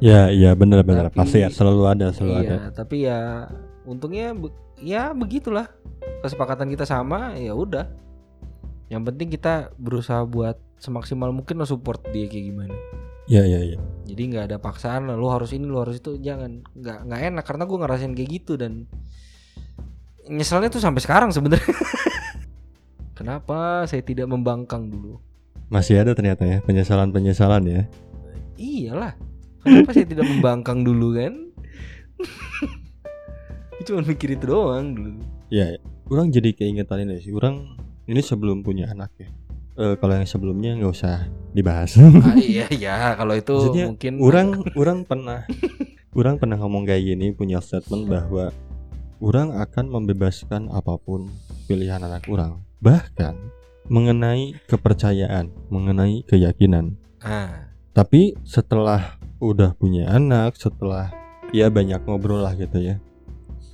[0.03, 2.43] Ya, iya benar-benar Tapi- pasti ya selalu ada, selalu ada.
[2.45, 3.49] iya tapi ya
[3.87, 4.37] untungnya
[4.83, 5.71] ya begitulah.
[6.21, 7.89] Kesepakatan kita sama ya udah.
[8.93, 12.77] Yang penting kita berusaha buat semaksimal mungkin lo support dia kayak gimana
[13.25, 13.79] Iya, iya, iya.
[14.05, 17.65] jadi nggak ada paksaan lo harus ini lo harus itu jangan nggak nggak enak karena
[17.65, 18.85] gue ngerasain kayak gitu dan
[20.25, 21.65] nyeselnya tuh sampai sekarang sebenarnya
[23.19, 25.17] kenapa saya tidak membangkang dulu
[25.73, 27.83] Masih ada ternyata ya penyesalan-penyesalan ya.
[28.55, 29.17] iyalah
[29.65, 31.33] kenapa saya tidak membangkang dulu kan
[33.85, 35.13] cuma mikir itu doang dulu
[35.53, 35.79] Iya, ya.
[36.09, 37.31] orang jadi keingetan ini sih.
[37.31, 37.77] Orang
[38.09, 39.29] ini sebelum punya anak ya.
[39.75, 41.99] Eh, kalau yang sebelumnya nggak usah dibahas.
[41.99, 43.19] ah, iya iya.
[43.19, 44.49] Kalau itu Maksudnya, mungkin orang
[44.81, 45.41] orang pernah
[46.15, 48.55] orang pernah ngomong kayak gini punya statement bahwa
[49.19, 51.27] orang akan membebaskan apa pun
[51.67, 52.63] pilihan anak orang.
[52.79, 53.35] Bahkan
[53.91, 56.95] mengenai kepercayaan mengenai keyakinan.
[57.19, 57.75] Ah.
[57.91, 61.11] Tapi setelah udah punya anak setelah
[61.53, 62.97] ya banyak ngobrol lah gitu ya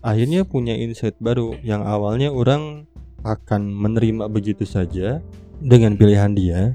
[0.00, 2.88] akhirnya punya insight baru yang awalnya orang
[3.22, 5.20] akan menerima begitu saja
[5.60, 6.74] dengan pilihan dia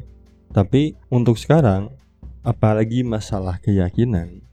[0.54, 1.92] tapi untuk sekarang
[2.46, 4.46] apalagi masalah keyakinan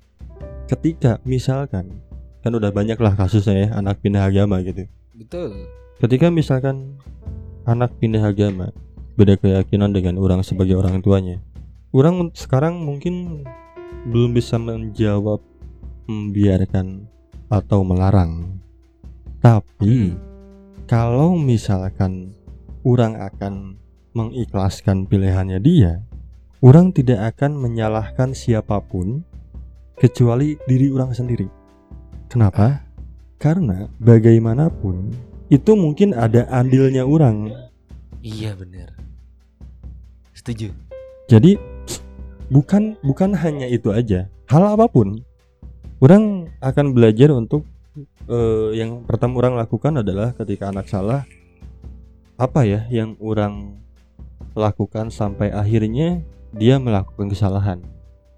[0.66, 2.00] ketika misalkan
[2.42, 4.88] kan udah banyak lah kasusnya ya anak pindah agama gitu.
[5.14, 5.68] Betul.
[6.02, 6.98] Ketika misalkan
[7.68, 8.74] anak pindah agama
[9.14, 11.38] beda keyakinan dengan orang sebagai orang tuanya
[11.92, 13.44] orang sekarang mungkin
[14.08, 15.38] belum bisa menjawab
[16.08, 17.06] membiarkan
[17.52, 18.58] atau melarang.
[19.38, 20.16] Tapi
[20.88, 22.32] kalau misalkan
[22.82, 23.81] orang akan
[24.12, 26.04] mengikhlaskan pilihannya dia
[26.62, 29.26] orang tidak akan menyalahkan siapa pun
[29.98, 31.50] kecuali diri orang sendiri.
[32.30, 32.86] Kenapa?
[33.36, 35.10] Karena bagaimanapun
[35.50, 37.50] itu mungkin ada andilnya orang.
[38.22, 38.94] Iya bener.
[40.32, 40.70] Setuju.
[41.26, 41.58] Jadi
[42.48, 44.30] bukan bukan hanya itu aja.
[44.46, 45.20] Hal apa pun
[45.98, 47.66] orang akan belajar untuk
[48.30, 51.26] eh, yang pertama orang lakukan adalah ketika anak salah
[52.40, 53.82] apa ya yang orang
[54.52, 56.20] lakukan sampai akhirnya
[56.52, 57.80] dia melakukan kesalahan.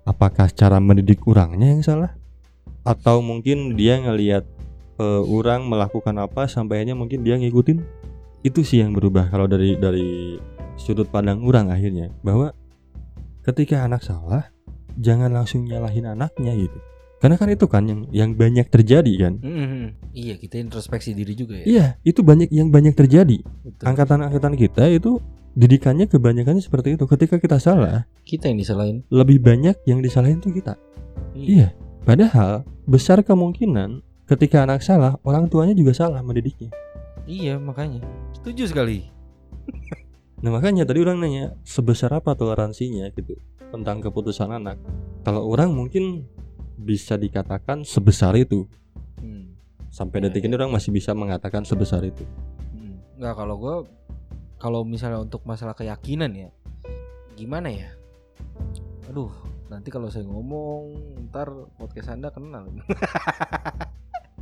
[0.04, 2.12] Apakah cara mendidik orangnya yang salah?
[2.84, 4.44] Atau mungkin dia ngelihat
[5.00, 7.78] eh, orang melakukan apa sampai akhirnya mungkin dia ngikutin?
[8.44, 10.36] Itu sih yang berubah kalau dari dari
[10.76, 12.12] sudut pandang orang akhirnya.
[12.20, 12.52] Bahwa
[13.42, 14.52] ketika anak salah
[15.00, 16.78] jangan langsung nyalahin anaknya gitu.
[17.24, 19.40] Karena kan itu kan yang yang banyak terjadi kan?
[19.40, 20.12] Mhm.
[20.12, 21.64] iya kita introspeksi diri juga ya.
[21.64, 23.40] Iya itu banyak yang banyak terjadi.
[23.40, 23.80] Betul.
[23.80, 29.78] angkatan-angkatan kita itu didikannya kebanyakan seperti itu ketika kita salah kita yang disalahin lebih banyak
[29.86, 30.74] yang disalahin tuh kita
[31.34, 31.70] iya
[32.02, 36.74] padahal besar kemungkinan ketika anak salah orang tuanya juga salah mendidiknya
[37.24, 38.02] iya makanya
[38.34, 38.98] setuju sekali
[40.44, 43.32] Nah makanya tadi orang nanya sebesar apa toleransinya gitu
[43.72, 44.76] tentang keputusan anak.
[45.24, 46.28] Kalau orang mungkin
[46.76, 48.68] bisa dikatakan sebesar itu.
[49.24, 49.56] Hmm.
[49.88, 50.52] Sampai Ya, detik ya.
[50.52, 52.28] ini orang masih bisa mengatakan sebesar itu.
[52.76, 53.00] Hmm.
[53.16, 53.76] Nggak kalau gue
[54.64, 56.48] kalau misalnya untuk masalah keyakinan ya
[57.36, 57.92] gimana ya?
[59.12, 59.28] Aduh
[59.68, 60.96] nanti kalau saya ngomong
[61.28, 62.72] ntar podcast anda kenal.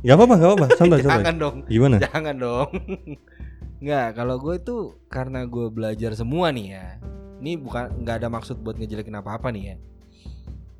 [0.03, 0.67] Gak apa-apa, gak apa-apa.
[0.75, 1.23] Santai, santai.
[1.23, 1.57] jangan dong.
[1.63, 1.95] Gimana?
[2.03, 2.69] jangan dong.
[3.87, 4.75] Nggak kalau gue itu
[5.07, 6.99] karena gue belajar semua nih ya.
[7.39, 9.75] Ini bukan nggak ada maksud buat ngejelekin apa apa nih ya.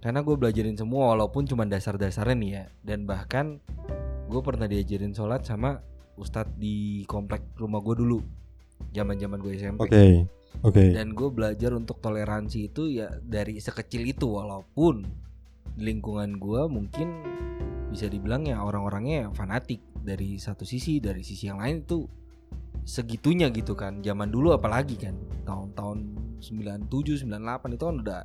[0.03, 2.63] Karena gue belajarin semua walaupun cuma dasar-dasarnya nih ya.
[2.83, 3.63] Dan bahkan
[4.27, 5.79] gue pernah diajarin sholat sama
[6.19, 8.42] ustadz di komplek rumah gue dulu
[8.93, 10.05] zaman zaman gue SMP Oke,
[10.61, 10.85] oke.
[10.93, 15.05] dan gue belajar untuk toleransi itu ya dari sekecil itu walaupun
[15.73, 17.07] di lingkungan gue mungkin
[17.89, 22.05] bisa dibilang ya orang-orangnya fanatik dari satu sisi dari sisi yang lain itu
[22.83, 25.15] segitunya gitu kan zaman dulu apalagi kan
[25.47, 25.97] tahun-tahun
[26.43, 28.21] 97 98 itu kan udah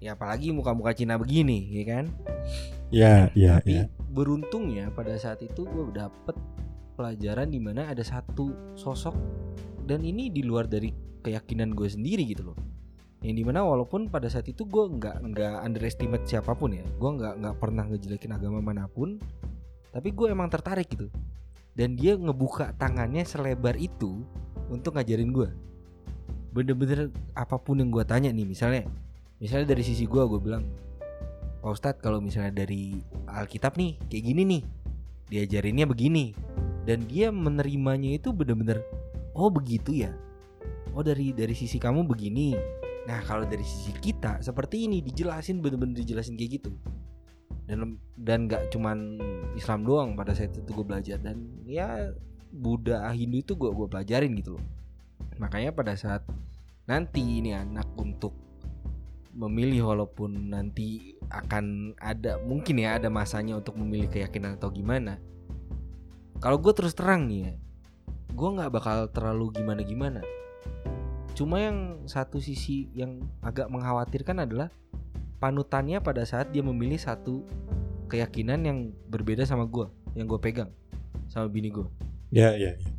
[0.00, 2.06] ya apalagi muka-muka Cina begini ya kan
[2.90, 3.84] Ya, ya, tapi ya.
[4.10, 6.34] beruntungnya pada saat itu gue dapet
[6.98, 9.14] pelajaran di mana ada satu sosok
[9.90, 10.94] dan ini di luar dari
[11.26, 12.58] keyakinan gue sendiri gitu loh.
[13.20, 16.86] Yang di mana walaupun pada saat itu gue nggak nggak underestimate siapa pun ya.
[16.94, 19.18] Gue nggak nggak pernah ngejelekin agama mana pun.
[19.90, 21.10] Tapi gue emang tertarik gitu.
[21.74, 24.22] Dan dia ngebuka tangannya selebar itu
[24.70, 25.50] untuk ngajarin gue.
[26.54, 28.86] Bener-bener apa pun yang gue tanya nih misalnya
[29.42, 30.66] misalnya dari sisi gue gue bilang
[31.60, 34.62] Pak Ustadz kalau misalnya dari Alkitab nih kayak gini nih
[35.28, 36.32] diajarinnya begini.
[36.88, 38.80] Dan dia menerimanya itu bener-bener
[39.40, 40.12] oh begitu ya?
[40.92, 42.52] Oh dari dari sisi kamu begini.
[43.08, 46.70] Nah kalau dari sisi kita seperti ini dijelasin bener-bener dijelasin kayak gitu.
[47.64, 49.16] Dan dan nggak cuman
[49.56, 51.16] Islam doang pada saat itu gue belajar.
[51.16, 52.12] Dan ya
[52.52, 54.64] Buddha Hindu itu gue gue pelajarin gitu loh.
[55.40, 56.20] Makanya pada saat
[56.84, 58.36] nanti ini anak untuk
[59.30, 65.16] memilih walaupun nanti akan ada mungkin ya ada masanya untuk memilih keyakinan atau gimana.
[66.42, 67.54] Kalau gue terus terang nih ya
[68.32, 70.20] gue nggak bakal terlalu gimana gimana
[71.34, 74.68] cuma yang satu sisi yang agak mengkhawatirkan adalah
[75.40, 77.46] panutannya pada saat dia memilih satu
[78.10, 78.78] keyakinan yang
[79.08, 80.70] berbeda sama gue yang gue pegang
[81.30, 81.86] sama bini gue
[82.30, 82.90] Ya, ya, ya.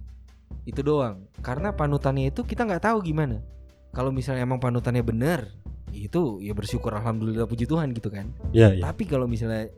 [0.67, 1.23] itu doang.
[1.39, 3.39] Karena panutannya itu kita nggak tahu gimana.
[3.95, 5.47] Kalau misalnya emang panutannya benar
[5.91, 8.27] itu ya bersyukur alhamdulillah puji Tuhan gitu kan.
[8.51, 8.91] Ya, ya.
[8.91, 9.71] tapi kalau misalnya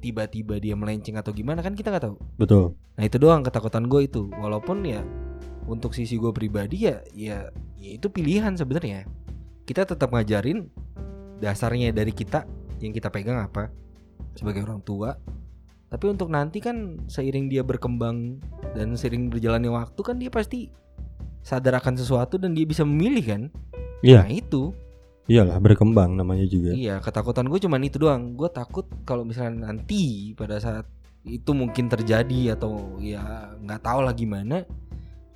[0.00, 2.16] tiba-tiba dia melenceng atau gimana kan kita nggak tahu.
[2.40, 2.74] Betul.
[2.96, 4.28] nah itu doang ketakutan gue itu.
[4.40, 5.04] Walaupun ya
[5.68, 9.06] untuk sisi gue pribadi ya ya ya itu pilihan sebenarnya.
[9.68, 10.66] Kita tetap ngajarin
[11.38, 12.44] dasarnya dari kita
[12.80, 13.70] yang kita pegang apa
[14.34, 15.14] sebagai orang tua.
[15.90, 18.38] Tapi untuk nanti kan seiring dia berkembang
[18.72, 20.70] dan seiring berjalannya waktu kan dia pasti
[21.42, 23.42] sadar akan sesuatu dan dia bisa memilih kan.
[24.00, 24.72] Iya, nah itu
[25.30, 26.74] iyalah berkembang namanya juga.
[26.74, 30.86] iya ketakutan gue cuman itu doang gue takut kalau misalnya nanti pada saat
[31.22, 34.66] itu mungkin terjadi atau ya nggak tahu lah gimana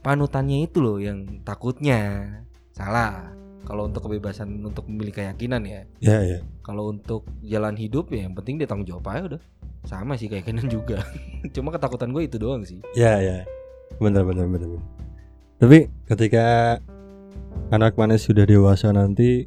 [0.02, 2.26] panutannya itu loh yang takutnya
[2.74, 3.30] salah
[3.64, 6.38] kalau untuk kebebasan untuk memilih keyakinan ya Ya, ya.
[6.60, 9.42] kalau untuk jalan hidup ya yang penting dia tanggung jawab aja udah
[9.84, 11.00] sama sih keyakinan juga
[11.54, 13.44] cuma ketakutan gue itu doang sih Ya, ya.
[13.94, 14.66] Benar, benar, benar.
[14.66, 14.84] benar.
[15.54, 16.76] Tapi ketika
[17.70, 19.46] anak manis sudah dewasa nanti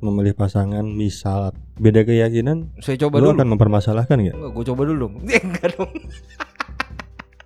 [0.00, 4.36] memilih pasangan misal beda keyakinan, saya coba lu dulu akan mempermasalahkan nggak?
[4.36, 5.14] Enggak, gue coba dulu dong
[5.46, 5.92] enggak dong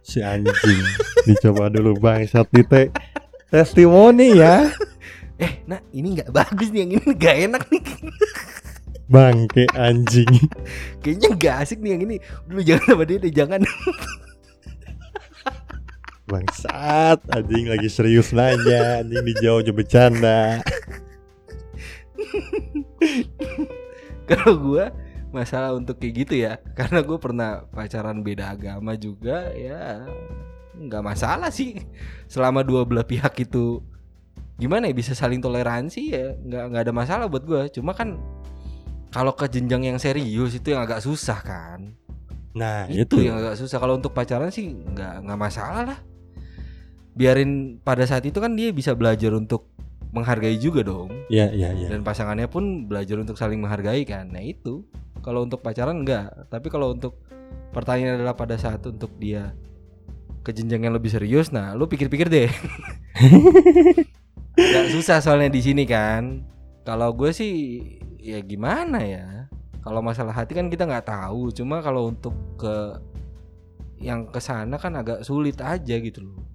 [0.03, 0.83] Si anjing
[1.23, 2.91] dicoba dulu bangsat di te
[3.51, 4.67] testimoni ya.
[5.45, 7.83] eh nah ini nggak bagus nih yang ini nggak enak nih
[9.11, 10.31] Bangke anjing.
[11.03, 13.59] Kayaknya gak asik nih yang ini Dulu jangan sama dia deh jangan
[16.31, 20.41] Bangsat, anjing lagi serius nanya, anjing dijawab aja bercanda.
[24.31, 24.85] Kalau gue
[25.31, 26.59] masalah untuk kayak gitu ya.
[26.79, 30.07] Karena gue pernah pacaran beda agama juga Ya
[30.77, 31.77] nggak masalah sih.
[32.31, 33.85] Selama dua belah pihak itu
[34.61, 38.21] Gimana ya bisa saling toleransi ya nggak nggak ada masalah buat gue Cuma kan
[39.11, 41.99] kalau ke jenjang yang serius itu yang agak susah kan.
[42.55, 43.27] Nah, itu itu.
[43.27, 43.79] yang agak susah.
[43.83, 45.99] Kalau untuk pacaran sih nggak nggak masalah lah.
[47.15, 49.70] Biarin pada saat itu kan dia bisa belajar untuk
[50.11, 51.11] menghargai juga dong.
[51.31, 51.89] Ya, ya, ya.
[51.91, 54.31] dan pasangannya pun belajar untuk saling menghargai kan.
[54.31, 54.87] Nah itu.
[55.21, 56.33] Kalau untuk pacaran enggak.
[56.49, 57.21] Tapi kalau untuk
[57.71, 59.55] pertanyaan adalah pada saat untuk dia
[60.41, 62.51] ke jenjang yang lebih serius nah lu pikir-pikir deh.
[64.57, 66.43] Nggak susah soalnya di sini kan.
[66.83, 67.85] Kalau gue sih
[68.19, 69.47] ya gimana ya?
[69.81, 71.53] Kalau masalah hati kan kita nggak tahu.
[71.53, 73.01] Cuma kalau untuk ke
[74.01, 76.50] yang ke sana kan agak sulit aja gitu loh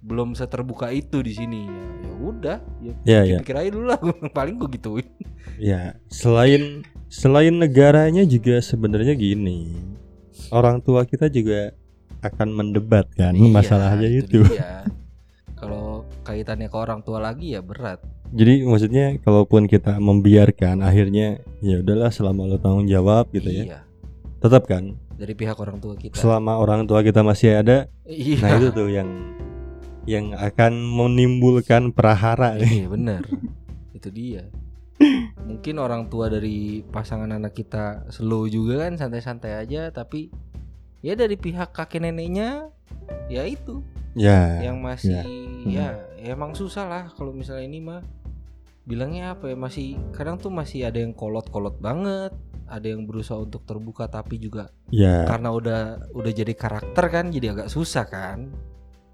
[0.00, 3.38] belum seterbuka itu di sini ya ya udah ya Ya, ya.
[3.38, 4.00] pikir aja dulu lah
[4.36, 5.08] paling gue gituin
[5.56, 9.74] Ya, selain selain negaranya juga sebenarnya gini.
[10.48, 11.74] Orang tua kita juga
[12.20, 14.44] akan mendebat kan Iya, masalahnya itu.
[14.44, 14.86] dia.
[15.52, 21.80] kalau kaitannya ke orang tua lagi ya berat Jadi maksudnya kalaupun kita membiarkan akhirnya ya
[21.80, 23.64] udahlah selama lo tanggung jawab gitu ya.
[23.66, 23.80] iya
[24.38, 28.54] Tetap kan dari pihak orang tua kita selama orang tua kita masih ada, iya nah
[28.54, 29.10] itu tuh yang
[30.08, 32.84] yang akan menimbulkan prahara nih.
[32.84, 33.20] iya bener
[33.92, 34.48] itu dia
[35.44, 40.32] mungkin orang tua dari pasangan anak kita slow juga kan santai-santai aja tapi
[41.04, 42.72] ya dari pihak kakek neneknya
[43.28, 43.84] ya itu
[44.18, 44.58] Ya.
[44.64, 45.14] yang masih
[45.62, 45.94] ya.
[46.18, 48.02] ya emang susah lah kalau misalnya ini mah
[48.82, 52.32] bilangnya apa ya masih kadang tuh masih ada yang kolot-kolot banget
[52.66, 55.22] ada yang berusaha untuk terbuka tapi juga Ya.
[55.28, 55.80] karena udah
[56.16, 58.50] udah jadi karakter kan jadi agak susah kan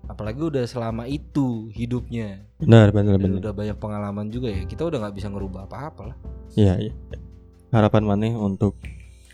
[0.06, 3.40] apalagi udah selama itu hidupnya Benar, benar, dan benar.
[3.40, 6.16] udah banyak pengalaman juga ya kita udah nggak bisa ngerubah apa-apa lah
[6.54, 6.92] Iya, iya.
[7.68, 8.78] Harapan maneh untuk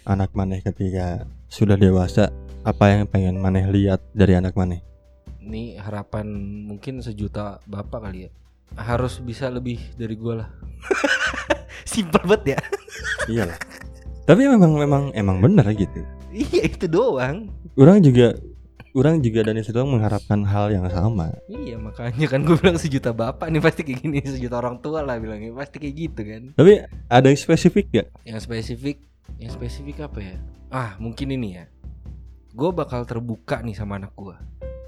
[0.02, 4.80] anak maneh ketika sudah dewasa, apa yang pengen maneh lihat dari anak maneh?
[5.40, 6.30] ini harapan
[6.64, 8.30] mungkin sejuta bapak kali ya
[8.78, 10.48] harus bisa lebih dari gua lah
[11.90, 12.58] simpel banget ya
[13.32, 13.58] Iyalah.
[14.24, 16.04] Tapi memang memang emang benar gitu.
[16.30, 18.36] iya itu doang Orang juga
[18.94, 21.34] orang juga dan istri orang mengharapkan hal yang sama.
[21.46, 25.16] Iya makanya kan gue bilang sejuta bapak nih pasti kayak gini sejuta orang tua lah
[25.18, 26.72] bilangnya pasti kayak gitu kan Tapi
[27.06, 28.08] ada yang spesifik gak?
[28.26, 28.96] Yang spesifik
[29.38, 30.36] Yang spesifik apa ya?
[30.70, 31.64] Ah, mungkin ini ya.
[32.54, 34.34] Gue bakal terbuka nih sama anak gue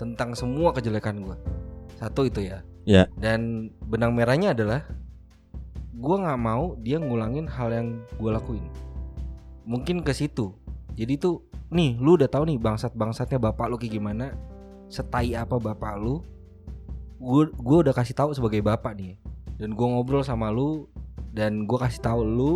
[0.03, 1.37] tentang semua kejelekan gue.
[1.99, 2.67] Satu itu ya.
[2.83, 3.07] Ya.
[3.15, 4.83] Dan benang merahnya adalah
[5.95, 7.89] gue nggak mau dia ngulangin hal yang
[8.19, 8.67] gue lakuin.
[9.63, 10.59] Mungkin ke situ.
[10.93, 11.41] Jadi tuh,
[11.73, 14.37] nih, lu udah tahu nih bangsat bangsatnya bapak lu kayak gimana,
[14.93, 16.21] setai apa bapak lu.
[17.23, 19.15] Gue gue udah kasih tahu sebagai bapak nih.
[19.57, 20.91] Dan gue ngobrol sama lu
[21.33, 22.55] dan gue kasih tahu lu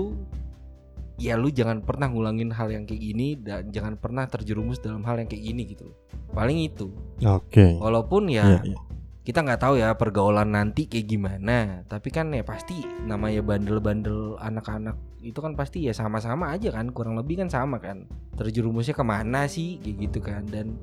[1.17, 5.17] ya lu jangan pernah ngulangin hal yang kayak gini dan jangan pernah terjerumus dalam hal
[5.17, 5.89] yang kayak gini gitu
[6.37, 6.93] paling itu
[7.25, 7.81] Oke.
[7.81, 8.79] walaupun ya Iya, iya.
[9.25, 15.01] kita nggak tahu ya pergaulan nanti kayak gimana tapi kan ya pasti namanya bandel-bandel anak-anak
[15.27, 18.07] itu kan pasti ya sama-sama aja kan kurang lebih kan sama kan
[18.39, 20.79] terjerumusnya ke mana sih kayak gitu kan dan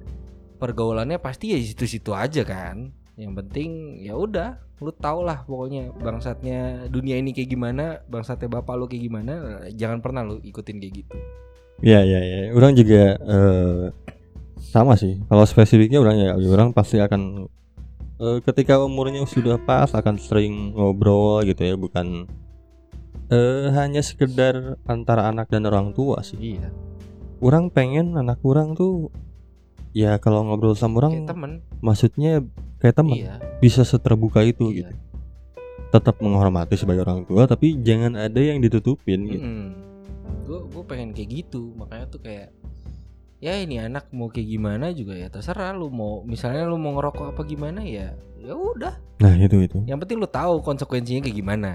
[0.60, 6.92] pergaulannya pasti ya situ-situ aja kan yang penting ya udah lu tau lah pokoknya bangsatnya
[6.92, 9.34] dunia ini kayak gimana bangsatnya bapak lu kayak gimana
[9.72, 11.18] jangan pernah lu ikutin kayak gitu
[11.84, 12.40] Iya iya iya.
[12.56, 13.84] Orang juga eh,
[14.72, 15.20] sama sih.
[15.28, 17.52] Kalau spesifiknya orang ya orang pasti akan
[18.24, 22.30] eh, ketika umurnya sudah pas akan sering ngobrol gitu ya, bukan
[23.34, 26.38] eh, hanya sekedar antara anak dan orang tua sih.
[26.38, 26.70] iya
[27.42, 29.10] Orang pengen anak orang tuh
[29.92, 32.32] ya kalau ngobrol sama orang kayak temen maksudnya
[32.80, 34.94] kayak teman iya bisa seterbuka itu iya.
[34.94, 34.94] gitu.
[35.90, 39.46] Tetap menghormati sebagai orang tua tapi jangan ada yang ditutupin gitu.
[40.44, 42.50] gue gue pengen kayak gitu makanya tuh kayak
[43.38, 47.36] ya ini anak mau kayak gimana juga ya terserah lu mau misalnya lu mau ngerokok
[47.36, 49.80] apa gimana ya ya udah Nah, itu itu.
[49.88, 51.72] yang penting lu tahu konsekuensinya kayak gimana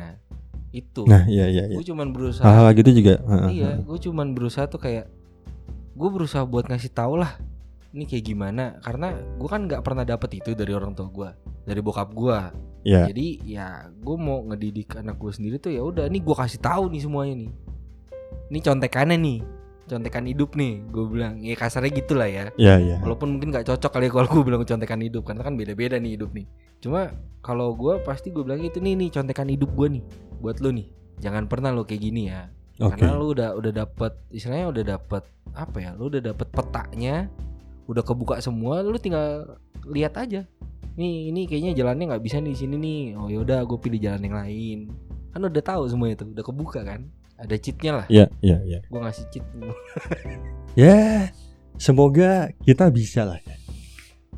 [0.71, 1.75] itu Nah, iya iya iya.
[1.75, 3.15] gue cuman berusaha Hal-hal gitu juga.
[3.49, 5.09] iya gue cuman berusaha tuh kayak
[5.93, 7.35] gue berusaha buat ngasih tau lah
[7.89, 11.31] ini kayak gimana karena gue kan nggak pernah dapet itu dari orang tua gue
[11.65, 12.39] dari bokap gue
[12.81, 13.11] Iya.
[13.11, 16.89] jadi ya gue mau ngedidik anak gue sendiri tuh ya udah nih gue kasih tahu
[16.89, 17.51] nih semuanya nih
[18.49, 19.39] ini contekannya nih
[19.85, 22.97] contekan hidup nih gue bilang ya kasarnya gitulah ya Iya iya.
[23.01, 26.15] walaupun mungkin nggak cocok kali ya kalau gue bilang contekan hidup karena kan beda-beda nih
[26.15, 26.47] hidup nih
[26.79, 27.11] cuma
[27.41, 30.03] kalau gue pasti gue bilang itu nih nih contekan hidup gue nih
[30.39, 32.95] buat lo nih jangan pernah lo kayak gini ya Oke.
[32.95, 35.23] karena lu udah udah dapet istilahnya udah dapet
[35.55, 37.27] apa ya lu udah dapet petanya
[37.91, 39.59] udah kebuka semua lu tinggal
[39.89, 40.47] lihat aja
[40.99, 44.23] nih ini kayaknya jalannya nggak bisa nih di sini nih oh yaudah gue pilih jalan
[44.23, 44.79] yang lain
[45.35, 47.07] kan udah tahu semua itu udah kebuka kan
[47.39, 48.81] ada cheatnya lah Iya iya iya.
[48.83, 49.47] gue ngasih cheat
[50.79, 51.35] Ya,
[51.75, 53.57] semoga kita bisa lah ya.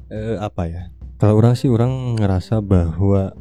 [0.09, 0.89] Eh, apa ya?
[1.21, 3.37] Kalau orang sih orang ngerasa bahwa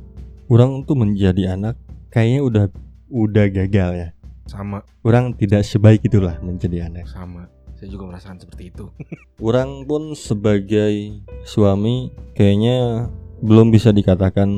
[0.51, 1.80] orang tuh menjadi anak
[2.10, 2.66] kayaknya udah
[3.10, 4.10] udah gagal ya.
[4.49, 7.05] sama Orang tidak sebaik itulah menjadi anak.
[7.05, 7.49] sama
[7.80, 8.91] saya juga merasakan seperti itu
[9.47, 13.07] Orang pun sebagai suami kayaknya
[13.39, 14.51] belum bisa dikatakan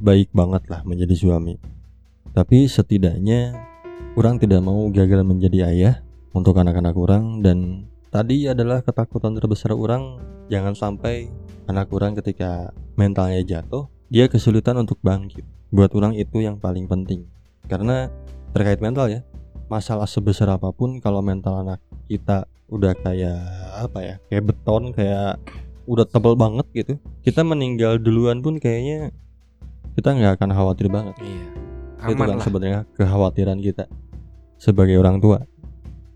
[0.00, 1.54] baik banget lah menjadi suami.
[2.34, 3.54] Tapi setidaknya
[4.18, 5.94] orang tidak mau gagal menjadi ayah
[6.34, 10.18] untuk anak-anak orang dan tadi adalah ketakutan terbesar orang
[10.50, 11.30] jangan sampai
[11.70, 15.46] anak orang ketika mentalnya jatuh dia kesulitan untuk bangkit.
[15.70, 17.26] Buat orang itu yang paling penting.
[17.70, 18.10] Karena
[18.50, 19.20] terkait mental ya,
[19.70, 21.78] masalah sebesar apa pun kalau mental anak
[22.10, 23.38] kita udah kayak
[23.82, 25.42] apa ya kayak beton kayak
[25.90, 26.94] udah tebel banget gitu
[27.26, 29.10] kita meninggal duluan pun kayaknya
[29.98, 31.18] kita nggak akan khawatir banget.
[31.18, 31.60] Iya
[32.00, 32.44] itu aman kan lah.
[32.44, 33.84] sebenarnya kekhawatiran kita
[34.56, 35.44] sebagai orang tua.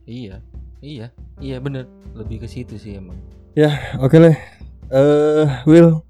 [0.08, 0.40] Iya
[0.80, 1.88] iya iya bener.
[2.14, 3.18] Lebih ke situ sih emang.
[4.00, 4.36] Oke lah.
[4.88, 6.00] Eh Will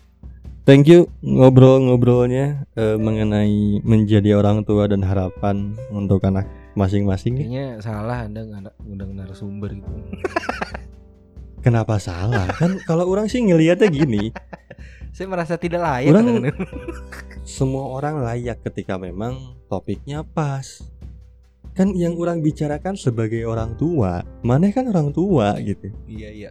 [0.65, 8.27] thank you ngobrol-ngobrolnya eh, mengenai menjadi orang tua dan harapan untuk anak masing-masing kayaknya salah
[8.27, 8.43] anda
[8.83, 9.89] ngundang narasumber gitu.
[11.65, 12.45] Kenapa salah?
[12.61, 14.29] Kan kalau orang sih ngelihatnya gini.
[15.17, 16.53] Saya merasa tidak layak Orang-
[17.57, 20.85] semua orang layak ketika memang topiknya pas.
[21.73, 25.89] Kan yang orang bicarakan sebagai orang tua, mana kan orang tua gitu.
[26.05, 26.51] iya iya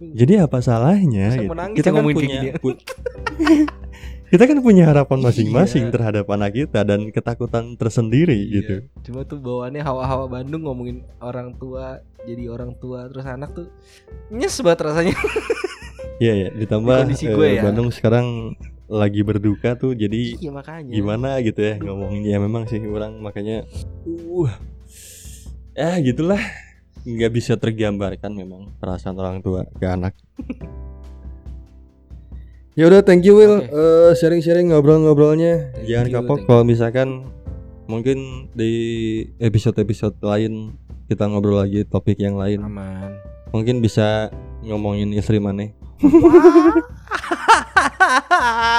[0.00, 1.34] Jadi apa salahnya?
[1.34, 1.50] Gitu.
[1.74, 2.48] Kita ya kan punya kayak gini.
[2.56, 2.78] pu-
[4.30, 5.92] kita kan punya harapan masing-masing Iya.
[5.92, 8.74] terhadap anak kita dan ketakutan tersendiri gitu.
[8.84, 9.02] Iya.
[9.02, 13.66] Cuma tuh bawaannya hawa-hawa Bandung ngomongin orang tua jadi orang tua terus anak tuh
[14.28, 15.16] nyes banget rasanya.
[16.18, 17.62] Iya ya, ditambah Di kondisi eh, gue ya.
[17.62, 20.90] Bandung sekarang lagi berduka tuh jadi iya makanya.
[20.90, 23.62] gimana gitu ya ngomongin ya memang sih orang makanya
[24.02, 24.50] uh
[25.76, 26.42] eh gitulah
[27.08, 30.12] nggak bisa tergambarkan memang perasaan orang tua ke anak.
[32.76, 33.64] Ya udah thank you Will.
[33.64, 33.74] Oke.
[33.74, 35.74] Eh, sharing-sharing ngobrol-ngobrolnya.
[35.74, 37.26] Thank jangan you, kapok kalau misalkan
[37.88, 38.70] mungkin di
[39.40, 40.76] episode-episode lain
[41.08, 42.60] kita ngobrol lagi topik yang lain.
[42.62, 43.16] Aman.
[43.48, 44.28] mungkin bisa
[44.60, 45.72] ngomongin istri mana.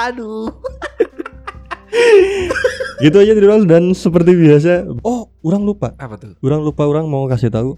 [0.06, 0.54] Aduh.
[3.02, 5.92] gitu aja Dirol dan seperti biasa oh orang lupa.
[5.98, 6.38] Apa tuh?
[6.38, 7.74] Orang lupa orang mau kasih tahu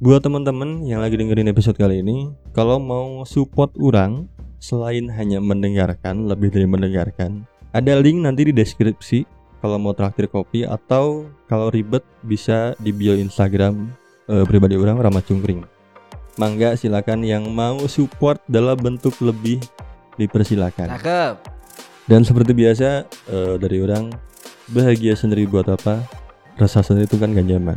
[0.00, 4.24] buat teman-teman yang lagi dengerin episode kali ini, kalau mau support orang
[4.56, 7.44] selain hanya mendengarkan, lebih dari mendengarkan,
[7.76, 9.28] ada link nanti di deskripsi
[9.60, 13.92] kalau mau traktir kopi atau kalau ribet bisa di bio Instagram
[14.32, 15.68] eh, pribadi orang Rama Cungkring.
[16.40, 19.60] Mangga silakan yang mau support dalam bentuk lebih
[20.16, 20.96] dipersilakan.
[20.96, 21.34] Cakep.
[22.08, 24.08] Dan seperti biasa eh, dari orang
[24.72, 26.00] bahagia sendiri buat apa?
[26.56, 27.76] Rasa sendiri itu kan gak nyaman.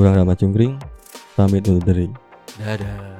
[0.00, 0.95] Orang Rama Cungkring
[1.36, 2.08] pamit undur diri.
[2.56, 3.15] Dadah.